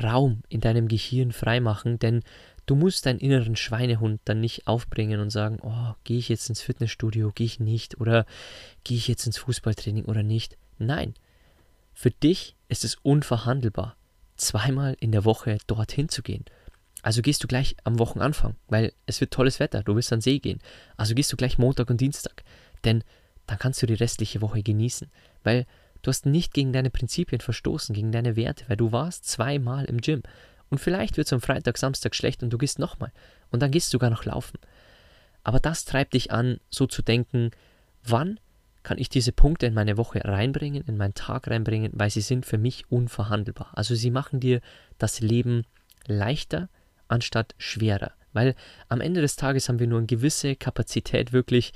Raum 0.02 0.42
in 0.50 0.62
deinem 0.62 0.88
Gehirn 0.88 1.32
freimachen, 1.32 2.00
denn 2.00 2.24
du 2.66 2.76
musst 2.76 3.06
deinen 3.06 3.20
inneren 3.20 3.56
Schweinehund 3.56 4.22
dann 4.26 4.40
nicht 4.40 4.68
aufbringen 4.68 5.20
und 5.20 5.30
sagen, 5.30 5.60
oh, 5.62 5.94
gehe 6.04 6.18
ich 6.18 6.30
jetzt 6.30 6.50
ins 6.50 6.62
Fitnessstudio, 6.62 7.32
gehe 7.34 7.46
ich 7.46 7.60
nicht 7.60 8.00
oder 8.00 8.26
gehe 8.84 8.98
ich 8.98 9.08
jetzt 9.08 9.26
ins 9.26 9.38
Fußballtraining 9.38 10.06
oder 10.06 10.24
nicht. 10.24 10.58
Nein, 10.78 11.14
für 11.94 12.12
dich 12.12 12.56
ist 12.68 12.84
es 12.84 12.96
unverhandelbar, 12.96 13.96
zweimal 14.38 14.96
in 15.00 15.12
der 15.12 15.26
Woche 15.26 15.58
dorthin 15.68 16.10
zu 16.10 16.22
gehen. 16.22 16.46
Also 17.02 17.22
gehst 17.22 17.44
du 17.44 17.48
gleich 17.48 17.76
am 17.84 18.00
Wochenanfang, 18.00 18.56
weil 18.68 18.94
es 19.06 19.22
wird 19.22 19.32
tolles 19.32 19.60
Wetter, 19.60 19.84
du 19.84 19.96
willst 19.96 20.14
an 20.14 20.22
See 20.22 20.40
gehen. 20.40 20.60
Also 20.98 21.16
gehst 21.16 21.32
du 21.32 21.38
gleich 21.38 21.58
Montag 21.58 21.90
und 21.90 22.00
Dienstag, 22.00 22.44
denn 22.84 23.04
dann 23.48 23.60
kannst 23.60 23.82
du 23.82 23.88
die 23.88 23.96
restliche 23.96 24.42
Woche 24.42 24.62
genießen, 24.62 25.10
weil 25.44 25.66
du 26.02 26.10
hast 26.10 26.26
nicht 26.26 26.54
gegen 26.54 26.74
deine 26.74 26.90
Prinzipien 26.90 27.42
verstoßen, 27.42 27.94
gegen 27.96 28.12
deine 28.12 28.36
Werte, 28.36 28.66
weil 28.68 28.78
du 28.78 28.92
warst 28.92 29.26
zweimal 29.26 29.86
im 29.86 30.00
Gym. 30.00 30.22
Und 30.70 30.78
vielleicht 30.78 31.18
wird 31.18 31.28
es 31.28 31.34
am 31.34 31.42
Freitag, 31.42 31.78
Samstag 31.78 32.16
schlecht 32.16 32.44
und 32.44 32.52
du 32.52 32.58
gehst 32.58 32.80
nochmal. 32.80 33.12
Und 33.50 33.62
dann 33.62 33.72
gehst 33.72 33.90
du 33.90 33.96
sogar 33.96 34.10
noch 34.10 34.24
laufen. 34.24 34.58
Aber 35.44 35.60
das 35.60 35.86
treibt 35.86 36.14
dich 36.14 36.32
an, 36.32 36.60
so 36.70 36.88
zu 36.88 37.02
denken, 37.02 37.52
wann 38.04 38.40
kann 38.84 38.98
ich 38.98 39.10
diese 39.10 39.32
Punkte 39.32 39.66
in 39.66 39.74
meine 39.74 39.98
Woche 39.98 40.22
reinbringen, 40.24 40.84
in 40.88 40.98
meinen 40.98 41.14
Tag 41.14 41.48
reinbringen, 41.48 41.92
weil 41.94 42.10
sie 42.10 42.22
sind 42.22 42.46
für 42.46 42.58
mich 42.58 42.90
unverhandelbar. 42.90 43.72
Also 43.74 43.96
sie 43.96 44.12
machen 44.12 44.40
dir 44.40 44.62
das 44.98 45.20
Leben 45.22 45.64
leichter 46.08 46.70
anstatt 47.08 47.54
schwerer. 47.58 48.12
Weil 48.34 48.56
am 48.88 49.02
Ende 49.02 49.22
des 49.22 49.36
Tages 49.36 49.68
haben 49.68 49.80
wir 49.80 49.88
nur 49.88 50.00
eine 50.00 50.08
gewisse 50.08 50.56
Kapazität, 50.56 51.34
wirklich 51.34 51.74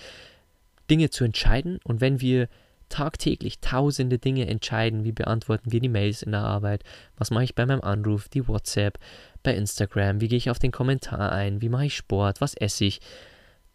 Dinge 0.90 1.10
zu 1.10 1.24
entscheiden. 1.24 1.80
Und 1.84 2.02
wenn 2.02 2.22
wir 2.22 2.48
tagtäglich 2.90 3.60
tausende 3.60 4.20
Dinge 4.20 4.48
entscheiden, 4.48 5.04
wie 5.04 5.12
beantworten 5.12 5.72
wir 5.72 5.80
die 5.80 5.90
Mails 5.90 6.22
in 6.22 6.32
der 6.32 6.42
Arbeit, 6.42 6.84
was 7.18 7.32
mache 7.32 7.44
ich 7.44 7.56
bei 7.56 7.66
meinem 7.66 7.82
Anruf, 7.82 8.30
die 8.30 8.48
WhatsApp, 8.48 9.00
bei 9.44 9.56
Instagram, 9.56 10.22
wie 10.22 10.28
gehe 10.28 10.38
ich 10.38 10.50
auf 10.50 10.60
den 10.60 10.72
Kommentar 10.72 11.32
ein, 11.32 11.62
wie 11.62 11.70
mache 11.70 11.88
ich 11.88 11.96
Sport, 11.96 12.42
was 12.42 12.54
esse 12.54 12.86
ich, 12.86 13.00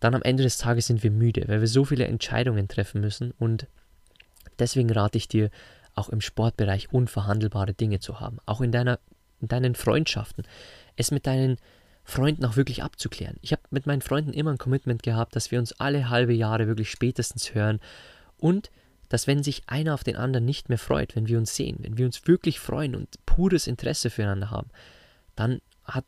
dann 0.01 0.15
am 0.15 0.23
Ende 0.23 0.43
des 0.43 0.59
Tages 0.59 0.87
sind 0.87 1.03
wir 1.03 1.11
müde, 1.11 1.45
weil 1.47 1.61
wir 1.61 1.69
so 1.69 1.85
viele 1.85 2.07
Entscheidungen 2.07 2.69
treffen 2.69 3.01
müssen 3.01 3.33
und 3.39 3.67
deswegen 4.59 4.91
rate 4.91 5.19
ich 5.19 5.29
dir, 5.29 5.51
auch 5.95 6.09
im 6.09 6.21
Sportbereich 6.21 6.93
unverhandelbare 6.93 7.75
Dinge 7.75 8.01
zu 8.01 8.21
haben, 8.21 8.39
auch 8.47 8.61
in, 8.61 8.73
deiner, 8.73 8.99
in 9.41 9.49
deinen 9.49 9.75
Freundschaften, 9.75 10.45
es 10.97 11.11
mit 11.11 11.27
deinen 11.27 11.57
Freunden 12.05 12.45
auch 12.45 12.57
wirklich 12.57 12.83
abzuklären. 12.83 13.37
Ich 13.43 13.53
habe 13.53 13.63
mit 13.71 13.87
meinen 13.87 14.01
Freunden 14.01 14.33
immer 14.33 14.51
ein 14.51 14.59
Commitment 14.59 15.03
gehabt, 15.03 15.37
dass 15.37 15.51
wir 15.51 15.59
uns 15.59 15.73
alle 15.79 16.09
halbe 16.09 16.33
Jahre 16.33 16.67
wirklich 16.67 16.91
spätestens 16.91 17.55
hören 17.55 17.81
und 18.39 18.71
dass 19.09 19.27
wenn 19.27 19.43
sich 19.43 19.65
einer 19.67 19.95
auf 19.95 20.05
den 20.05 20.17
anderen 20.17 20.45
nicht 20.45 20.69
mehr 20.69 20.79
freut, 20.79 21.17
wenn 21.17 21.27
wir 21.27 21.37
uns 21.37 21.55
sehen, 21.55 21.79
wenn 21.81 21.99
wir 21.99 22.07
uns 22.07 22.27
wirklich 22.27 22.61
freuen 22.61 22.95
und 22.95 23.09
pures 23.27 23.67
Interesse 23.67 24.09
füreinander 24.09 24.51
haben, 24.51 24.71
dann 25.35 25.61
hat 25.85 26.05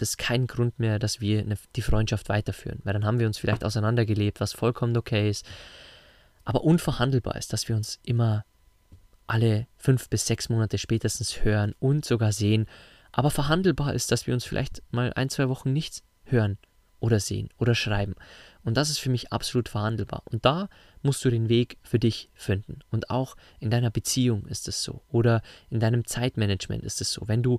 das 0.00 0.10
ist 0.10 0.18
kein 0.18 0.46
Grund 0.46 0.78
mehr, 0.78 0.98
dass 0.98 1.20
wir 1.20 1.40
eine, 1.40 1.56
die 1.76 1.82
Freundschaft 1.82 2.28
weiterführen, 2.30 2.80
weil 2.84 2.94
dann 2.94 3.04
haben 3.04 3.18
wir 3.18 3.26
uns 3.26 3.38
vielleicht 3.38 3.64
auseinandergelebt, 3.64 4.40
was 4.40 4.54
vollkommen 4.54 4.96
okay 4.96 5.28
ist. 5.28 5.44
Aber 6.44 6.64
unverhandelbar 6.64 7.36
ist, 7.36 7.52
dass 7.52 7.68
wir 7.68 7.76
uns 7.76 8.00
immer 8.02 8.44
alle 9.26 9.66
fünf 9.76 10.08
bis 10.08 10.26
sechs 10.26 10.48
Monate 10.48 10.78
spätestens 10.78 11.44
hören 11.44 11.74
und 11.78 12.04
sogar 12.04 12.32
sehen. 12.32 12.66
Aber 13.12 13.30
verhandelbar 13.30 13.92
ist, 13.92 14.10
dass 14.10 14.26
wir 14.26 14.32
uns 14.32 14.44
vielleicht 14.44 14.82
mal 14.90 15.12
ein, 15.14 15.28
zwei 15.28 15.48
Wochen 15.48 15.72
nichts 15.72 16.02
hören 16.24 16.56
oder 16.98 17.20
sehen 17.20 17.50
oder 17.58 17.74
schreiben. 17.74 18.14
Und 18.64 18.76
das 18.76 18.88
ist 18.88 18.98
für 18.98 19.10
mich 19.10 19.32
absolut 19.32 19.68
verhandelbar. 19.68 20.22
Und 20.24 20.44
da 20.44 20.68
musst 21.02 21.24
du 21.24 21.30
den 21.30 21.48
Weg 21.48 21.76
für 21.82 21.98
dich 21.98 22.30
finden. 22.34 22.80
Und 22.90 23.10
auch 23.10 23.36
in 23.58 23.70
deiner 23.70 23.90
Beziehung 23.90 24.46
ist 24.46 24.66
es 24.66 24.82
so. 24.82 25.02
Oder 25.10 25.42
in 25.68 25.78
deinem 25.80 26.06
Zeitmanagement 26.06 26.84
ist 26.84 27.00
es 27.00 27.12
so. 27.12 27.28
Wenn 27.28 27.42
du 27.42 27.58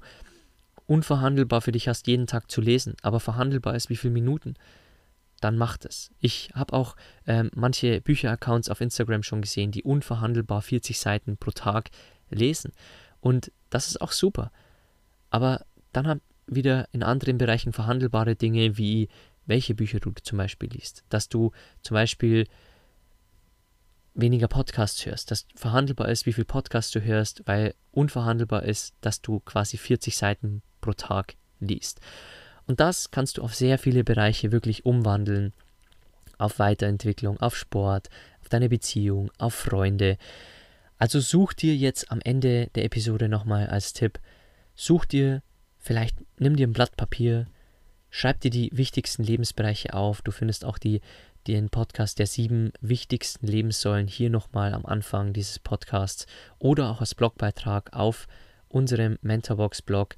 unverhandelbar 0.88 1.62
für 1.62 1.72
dich 1.72 1.88
hast, 1.88 2.08
jeden 2.08 2.28
Tag 2.28 2.50
zu 2.52 2.62
lesen, 2.62 2.96
aber 3.02 3.20
verhandelbar 3.20 3.76
ist, 3.76 3.90
wie 3.90 3.96
viele 3.96 4.14
Minuten, 4.14 4.56
dann 5.42 5.58
macht 5.58 5.86
es. 5.86 6.12
Ich 6.20 6.52
habe 6.54 6.74
auch 6.74 6.96
ähm, 7.26 7.50
manche 7.56 8.00
Bücheraccounts 8.02 8.70
auf 8.70 8.82
Instagram 8.82 9.24
schon 9.24 9.42
gesehen, 9.42 9.72
die 9.72 9.84
unverhandelbar 9.84 10.62
40 10.62 11.00
Seiten 11.00 11.38
pro 11.38 11.52
Tag 11.52 11.90
lesen. 12.30 12.72
Und 13.20 13.52
das 13.70 13.88
ist 13.88 14.02
auch 14.02 14.12
super. 14.12 14.52
Aber 15.30 15.66
dann 15.94 16.08
haben 16.08 16.22
wieder 16.48 16.88
in 16.92 17.04
anderen 17.04 17.38
Bereichen 17.38 17.74
verhandelbare 17.74 18.36
Dinge 18.36 18.78
wie 18.78 19.10
welche 19.46 19.74
Bücher 19.74 20.00
du 20.00 20.12
zum 20.22 20.38
Beispiel 20.38 20.70
liest. 20.70 21.04
Dass 21.10 21.28
du 21.28 21.52
zum 21.82 21.96
Beispiel 21.96 22.48
weniger 24.14 24.48
Podcasts 24.48 25.06
hörst, 25.06 25.32
dass 25.32 25.48
verhandelbar 25.56 26.10
ist, 26.10 26.26
wie 26.26 26.34
viel 26.34 26.46
Podcasts 26.46 26.92
du 26.92 27.02
hörst, 27.02 27.44
weil 27.46 27.74
unverhandelbar 27.92 28.64
ist, 28.64 28.94
dass 29.02 29.22
du 29.22 29.40
quasi 29.40 29.78
40 29.78 30.18
Seiten 30.18 30.62
pro 30.82 30.94
Tag 30.94 31.36
liest. 31.60 32.02
Und 32.66 32.80
das 32.80 33.12
kannst 33.12 33.38
du 33.38 33.42
auf 33.42 33.56
sehr 33.56 33.78
viele 33.78 34.04
Bereiche 34.04 34.52
wirklich 34.52 34.86
umwandeln. 34.86 35.54
Auf 36.38 36.60
Weiterentwicklung, 36.60 37.40
auf 37.40 37.56
Sport, 37.56 38.10
auf 38.42 38.50
deine 38.50 38.70
Beziehung, 38.70 39.32
auf 39.38 39.54
Freunde. 39.54 40.18
Also 40.98 41.20
such 41.20 41.54
dir 41.54 41.76
jetzt 41.76 42.12
am 42.12 42.20
Ende 42.22 42.68
der 42.76 42.86
Episode 42.86 43.30
nochmal 43.30 43.68
als 43.68 43.94
Tipp, 43.94 44.20
such 44.76 45.06
dir 45.06 45.42
vielleicht, 45.78 46.18
nimm 46.38 46.56
dir 46.56 46.68
ein 46.68 46.74
Blatt 46.74 46.96
Papier, 46.96 47.48
schreib 48.10 48.40
dir 48.42 48.52
die 48.52 48.70
wichtigsten 48.74 49.24
Lebensbereiche 49.24 49.94
auf. 49.94 50.22
Du 50.22 50.32
findest 50.32 50.66
auch 50.66 50.78
die, 50.78 51.02
den 51.48 51.70
Podcast 51.70 52.20
der 52.20 52.28
sieben 52.28 52.72
wichtigsten 52.82 53.48
Lebenssäulen 53.48 54.08
hier 54.08 54.30
nochmal 54.30 54.74
am 54.74 54.86
Anfang 54.86 55.34
dieses 55.34 55.60
Podcasts 55.60 56.26
oder 56.60 56.90
auch 56.90 57.00
als 57.00 57.16
Blogbeitrag 57.16 57.94
auf 57.94 58.28
unserem 58.70 59.18
Mentorbox-Blog. 59.22 60.16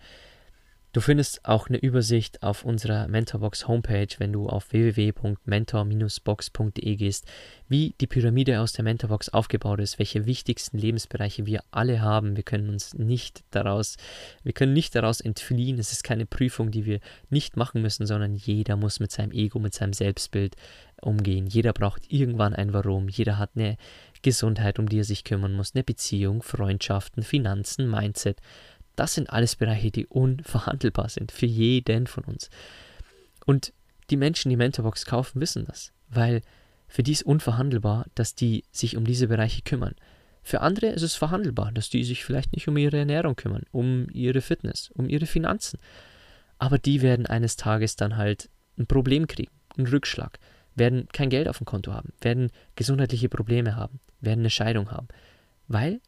Du 0.94 1.02
findest 1.02 1.44
auch 1.44 1.68
eine 1.70 1.80
Übersicht 1.80 2.44
auf 2.44 2.64
unserer 2.64 3.08
Mentorbox 3.08 3.68
Homepage, 3.68 4.10
wenn 4.20 4.32
du 4.32 4.48
auf 4.48 4.72
www.mentor-box.de 4.72 6.96
gehst, 6.96 7.26
wie 7.68 7.96
die 8.00 8.06
Pyramide 8.06 8.62
aus 8.62 8.74
der 8.74 8.84
Mentorbox 8.84 9.30
aufgebaut 9.30 9.80
ist, 9.80 9.98
welche 9.98 10.28
wichtigsten 10.28 10.78
Lebensbereiche 10.78 11.48
wir 11.48 11.64
alle 11.72 12.02
haben. 12.02 12.36
Wir 12.36 12.44
können 12.44 12.70
uns 12.70 12.94
nicht 12.94 13.44
daraus, 13.50 13.98
wir 14.44 14.54
können 14.54 14.74
nicht 14.74 14.94
daraus 14.94 15.20
entfliehen. 15.20 15.80
Es 15.80 15.92
ist 15.92 16.04
keine 16.04 16.28
Prüfung, 16.28 16.70
die 16.70 16.86
wir 16.86 17.00
nicht 17.32 17.58
machen 17.58 17.82
müssen, 17.82 18.06
sondern 18.06 18.36
jeder 18.36 18.76
muss 18.76 19.00
mit 19.00 19.12
seinem 19.12 19.32
Ego, 19.32 19.58
mit 19.58 19.74
seinem 19.74 19.94
Selbstbild 19.94 20.56
umgehen. 21.04 21.48
Jeder 21.48 21.74
braucht 21.74 22.12
irgendwann 22.12 22.54
ein 22.54 22.74
Warum. 22.74 23.10
Jeder 23.10 23.38
hat 23.38 23.52
eine 23.56 23.78
Gesundheit, 24.22 24.80
um 24.80 24.90
die 24.90 25.00
er 25.00 25.04
sich 25.04 25.24
kümmern 25.24 25.54
muss, 25.54 25.76
eine 25.76 25.84
Beziehung, 25.84 26.42
Freundschaften, 26.42 27.24
Finanzen, 27.24 27.90
Mindset. 27.90 28.40
Das 28.96 29.14
sind 29.14 29.30
alles 29.30 29.56
Bereiche, 29.56 29.92
die 29.92 30.06
unverhandelbar 30.06 31.10
sind 31.10 31.32
für 31.32 31.46
jeden 31.46 32.08
von 32.08 32.24
uns. 32.24 32.50
Und 33.46 33.74
die 34.10 34.18
Menschen, 34.18 34.50
die 34.50 34.58
Mentorbox 34.58 35.06
kaufen, 35.06 35.42
wissen 35.42 35.66
das, 35.66 35.92
weil 36.10 36.42
für 36.88 37.04
die 37.04 37.12
ist 37.12 37.24
unverhandelbar, 37.24 38.06
dass 38.16 38.36
die 38.36 38.64
sich 38.72 38.98
um 38.98 39.06
diese 39.06 39.28
Bereiche 39.28 39.64
kümmern. 39.64 39.96
Für 40.44 40.62
andere 40.62 40.88
ist 40.88 41.02
es 41.02 41.16
verhandelbar, 41.16 41.72
dass 41.72 41.90
die 41.90 42.04
sich 42.04 42.24
vielleicht 42.24 42.54
nicht 42.54 42.68
um 42.68 42.78
ihre 42.78 43.00
Ernährung 43.00 43.36
kümmern, 43.36 43.64
um 43.72 44.08
ihre 44.12 44.42
Fitness, 44.42 44.92
um 44.94 45.08
ihre 45.10 45.26
Finanzen. 45.26 45.80
Aber 46.60 46.78
die 46.78 47.02
werden 47.02 47.26
eines 47.26 47.56
Tages 47.56 47.96
dann 47.96 48.18
halt 48.18 48.50
ein 48.78 48.86
Problem 48.86 49.28
kriegen, 49.28 49.52
einen 49.78 49.88
Rückschlag, 49.88 50.38
werden 50.76 51.08
kein 51.12 51.30
Geld 51.30 51.48
auf 51.48 51.58
dem 51.58 51.66
Konto 51.66 51.94
haben, 51.94 52.14
werden 52.22 52.52
gesundheitliche 52.76 53.30
Probleme 53.30 53.76
haben, 53.76 54.00
werden 54.22 54.42
eine 54.42 54.50
Scheidung 54.50 54.92
haben, 54.92 55.08
weil 55.68 56.02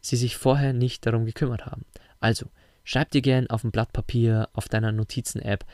sie 0.00 0.16
sich 0.16 0.36
vorher 0.36 0.72
nicht 0.72 1.04
darum 1.06 1.26
gekümmert 1.26 1.66
haben. 1.66 1.84
Also, 2.20 2.46
schreib 2.84 3.10
dir 3.10 3.22
gern 3.22 3.48
auf 3.48 3.64
ein 3.64 3.72
Blatt 3.72 3.92
Papier, 3.92 4.48
auf 4.52 4.68
deiner 4.68 4.92
Notizen-App 4.92 5.64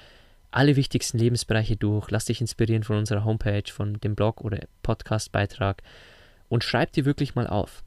alle 0.51 0.77
wichtigsten 0.77 1.19
Lebensbereiche 1.19 1.77
durch, 1.77 2.11
lass 2.11 2.27
dich 2.27 2.41
inspirieren 2.41 2.85
von 2.85 2.99
unserer 2.99 3.25
Homepage, 3.25 3.73
von 3.73 3.99
dem 4.01 4.15
Blog 4.15 4.43
oder 4.43 4.59
Podcast-Beitrag 4.83 5.83
und 6.49 6.63
schreib 6.63 6.93
dir 6.93 7.07
wirklich 7.07 7.35
mal 7.35 7.47
auf, 7.47 7.83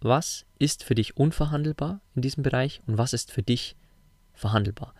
was 0.00 0.44
ist 0.58 0.82
für 0.82 0.96
dich 0.96 1.16
unverhandelbar 1.16 2.00
in 2.14 2.22
diesem 2.22 2.42
Bereich 2.42 2.82
und 2.86 2.98
was 2.98 3.12
ist 3.12 3.30
für 3.30 3.42
dich 3.42 3.76
verhandelbar. 4.34 4.92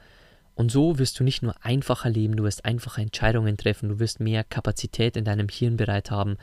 Und 0.58 0.72
so 0.72 0.98
wirst 0.98 1.20
du 1.20 1.24
nicht 1.24 1.40
nur 1.40 1.54
einfacher 1.64 2.10
leben, 2.10 2.34
du 2.34 2.42
wirst 2.42 2.64
einfache 2.64 3.00
Entscheidungen 3.00 3.56
treffen, 3.56 3.90
du 3.90 4.00
wirst 4.00 4.18
mehr 4.18 4.42
Kapazität 4.42 5.16
in 5.16 5.24
deinem 5.24 5.48
Hirn 5.48 5.76
bereit 5.76 6.10
haben 6.10 6.36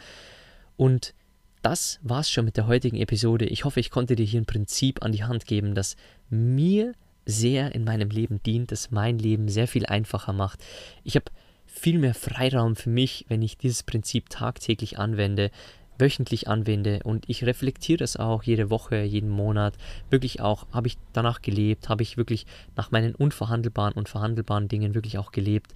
und 0.77 1.13
das 1.61 1.99
war's 2.01 2.31
schon 2.31 2.45
mit 2.45 2.55
der 2.55 2.65
heutigen 2.65 2.95
Episode. 2.95 3.43
Ich 3.43 3.65
hoffe, 3.65 3.81
ich 3.81 3.89
konnte 3.89 4.15
dir 4.15 4.25
hier 4.25 4.39
ein 4.39 4.45
Prinzip 4.45 5.03
an 5.03 5.11
die 5.11 5.25
Hand 5.25 5.47
geben, 5.47 5.75
das 5.75 5.97
mir 6.29 6.93
sehr 7.25 7.75
in 7.75 7.83
meinem 7.83 8.09
Leben 8.09 8.41
dient, 8.41 8.71
das 8.71 8.89
mein 8.89 9.19
Leben 9.19 9.49
sehr 9.49 9.67
viel 9.67 9.85
einfacher 9.85 10.31
macht. 10.31 10.63
Ich 11.03 11.17
habe 11.17 11.25
viel 11.65 11.99
mehr 11.99 12.13
Freiraum 12.13 12.77
für 12.77 12.89
mich, 12.89 13.25
wenn 13.27 13.41
ich 13.41 13.57
dieses 13.57 13.83
Prinzip 13.83 14.29
tagtäglich 14.29 14.97
anwende, 14.97 15.51
wöchentlich 15.97 16.47
anwende 16.47 16.99
und 17.03 17.25
ich 17.27 17.45
reflektiere 17.45 18.03
es 18.03 18.17
auch 18.17 18.43
jede 18.43 18.69
Woche, 18.69 19.03
jeden 19.03 19.29
Monat. 19.29 19.75
Wirklich 20.09 20.41
auch, 20.41 20.67
habe 20.71 20.87
ich 20.87 20.97
danach 21.13 21.41
gelebt, 21.41 21.89
habe 21.89 22.03
ich 22.03 22.17
wirklich 22.17 22.45
nach 22.75 22.91
meinen 22.91 23.15
unverhandelbaren 23.15 23.93
und 23.93 24.09
verhandelbaren 24.09 24.67
Dingen 24.67 24.95
wirklich 24.95 25.17
auch 25.17 25.31
gelebt 25.31 25.73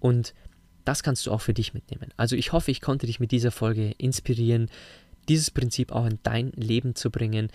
und 0.00 0.34
das 0.84 1.02
kannst 1.02 1.26
du 1.26 1.30
auch 1.30 1.40
für 1.40 1.54
dich 1.54 1.74
mitnehmen. 1.74 2.12
Also 2.16 2.36
ich 2.36 2.52
hoffe, 2.52 2.70
ich 2.70 2.80
konnte 2.80 3.06
dich 3.06 3.20
mit 3.20 3.30
dieser 3.30 3.52
Folge 3.52 3.92
inspirieren, 3.98 4.68
dieses 5.28 5.50
Prinzip 5.50 5.92
auch 5.92 6.06
in 6.06 6.18
dein 6.22 6.50
Leben 6.52 6.94
zu 6.94 7.10
bringen. 7.10 7.48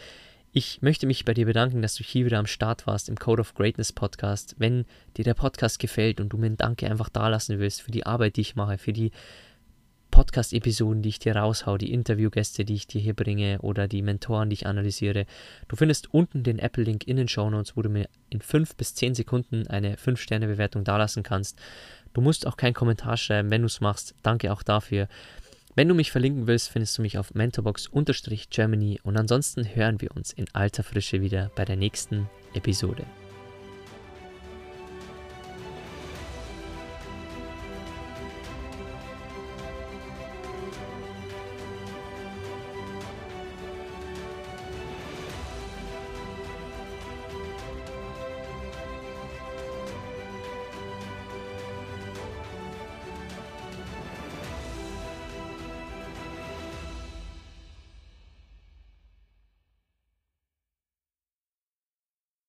Ich 0.54 0.82
möchte 0.82 1.06
mich 1.06 1.26
bei 1.26 1.34
dir 1.34 1.46
bedanken, 1.46 1.82
dass 1.82 1.96
du 1.96 2.04
hier 2.04 2.26
wieder 2.26 2.40
am 2.40 2.48
Start 2.48 2.88
warst 2.88 3.10
im 3.10 3.18
Code 3.18 3.42
of 3.42 3.54
Greatness 3.54 3.92
Podcast. 3.92 4.56
Wenn 4.58 4.86
dir 5.18 5.26
der 5.26 5.34
Podcast 5.34 5.78
gefällt 5.80 6.22
und 6.22 6.30
du 6.30 6.38
mir 6.38 6.48
ein 6.48 6.58
Danke 6.58 6.90
einfach 6.90 7.10
dalassen 7.10 7.60
willst 7.60 7.82
für 7.82 7.92
die 7.92 8.06
Arbeit, 8.06 8.38
die 8.38 8.42
ich 8.42 8.56
mache, 8.56 8.78
für 8.78 8.94
die 8.94 9.12
Podcast-Episoden, 10.18 11.04
die 11.04 11.10
ich 11.10 11.20
dir 11.20 11.36
raushau, 11.36 11.78
die 11.78 11.94
Interviewgäste, 11.94 12.66
die 12.66 12.74
ich 12.74 12.88
dir 12.88 13.00
hier 13.00 13.14
bringe 13.14 13.60
oder 13.60 13.88
die 13.88 14.02
Mentoren, 14.02 14.50
die 14.50 14.56
ich 14.56 14.66
analysiere. 14.66 15.28
Du 15.68 15.76
findest 15.76 16.12
unten 16.12 16.42
den 16.42 16.58
Apple-Link 16.58 17.08
in 17.08 17.18
den 17.18 17.28
Show 17.28 17.48
Notes, 17.52 17.78
wo 17.78 17.84
du 17.84 17.90
mir 17.90 18.10
in 18.32 18.42
5 18.42 18.76
bis 18.78 18.96
10 18.96 19.14
Sekunden 19.14 19.68
eine 19.68 19.96
5-Sterne-Bewertung 19.96 20.84
dalassen 20.84 21.22
kannst. 21.22 21.60
Du 22.16 22.22
musst 22.22 22.48
auch 22.48 22.58
keinen 22.58 22.74
Kommentar 22.74 23.16
schreiben, 23.16 23.52
wenn 23.52 23.62
du 23.62 23.68
es 23.68 23.80
machst. 23.80 24.16
Danke 24.24 24.52
auch 24.52 24.64
dafür. 24.64 25.08
Wenn 25.76 25.88
du 25.88 25.94
mich 25.94 26.12
verlinken 26.12 26.48
willst, 26.48 26.70
findest 26.70 26.98
du 26.98 27.04
mich 27.04 27.20
auf 27.20 27.36
mentorbox-germany 27.36 29.00
und 29.04 29.18
ansonsten 29.18 29.76
hören 29.76 30.02
wir 30.02 30.16
uns 30.16 30.34
in 30.34 30.48
alter 30.52 30.82
Frische 30.82 31.22
wieder 31.22 31.52
bei 31.56 31.64
der 31.64 31.76
nächsten 31.76 32.28
Episode. 32.56 33.04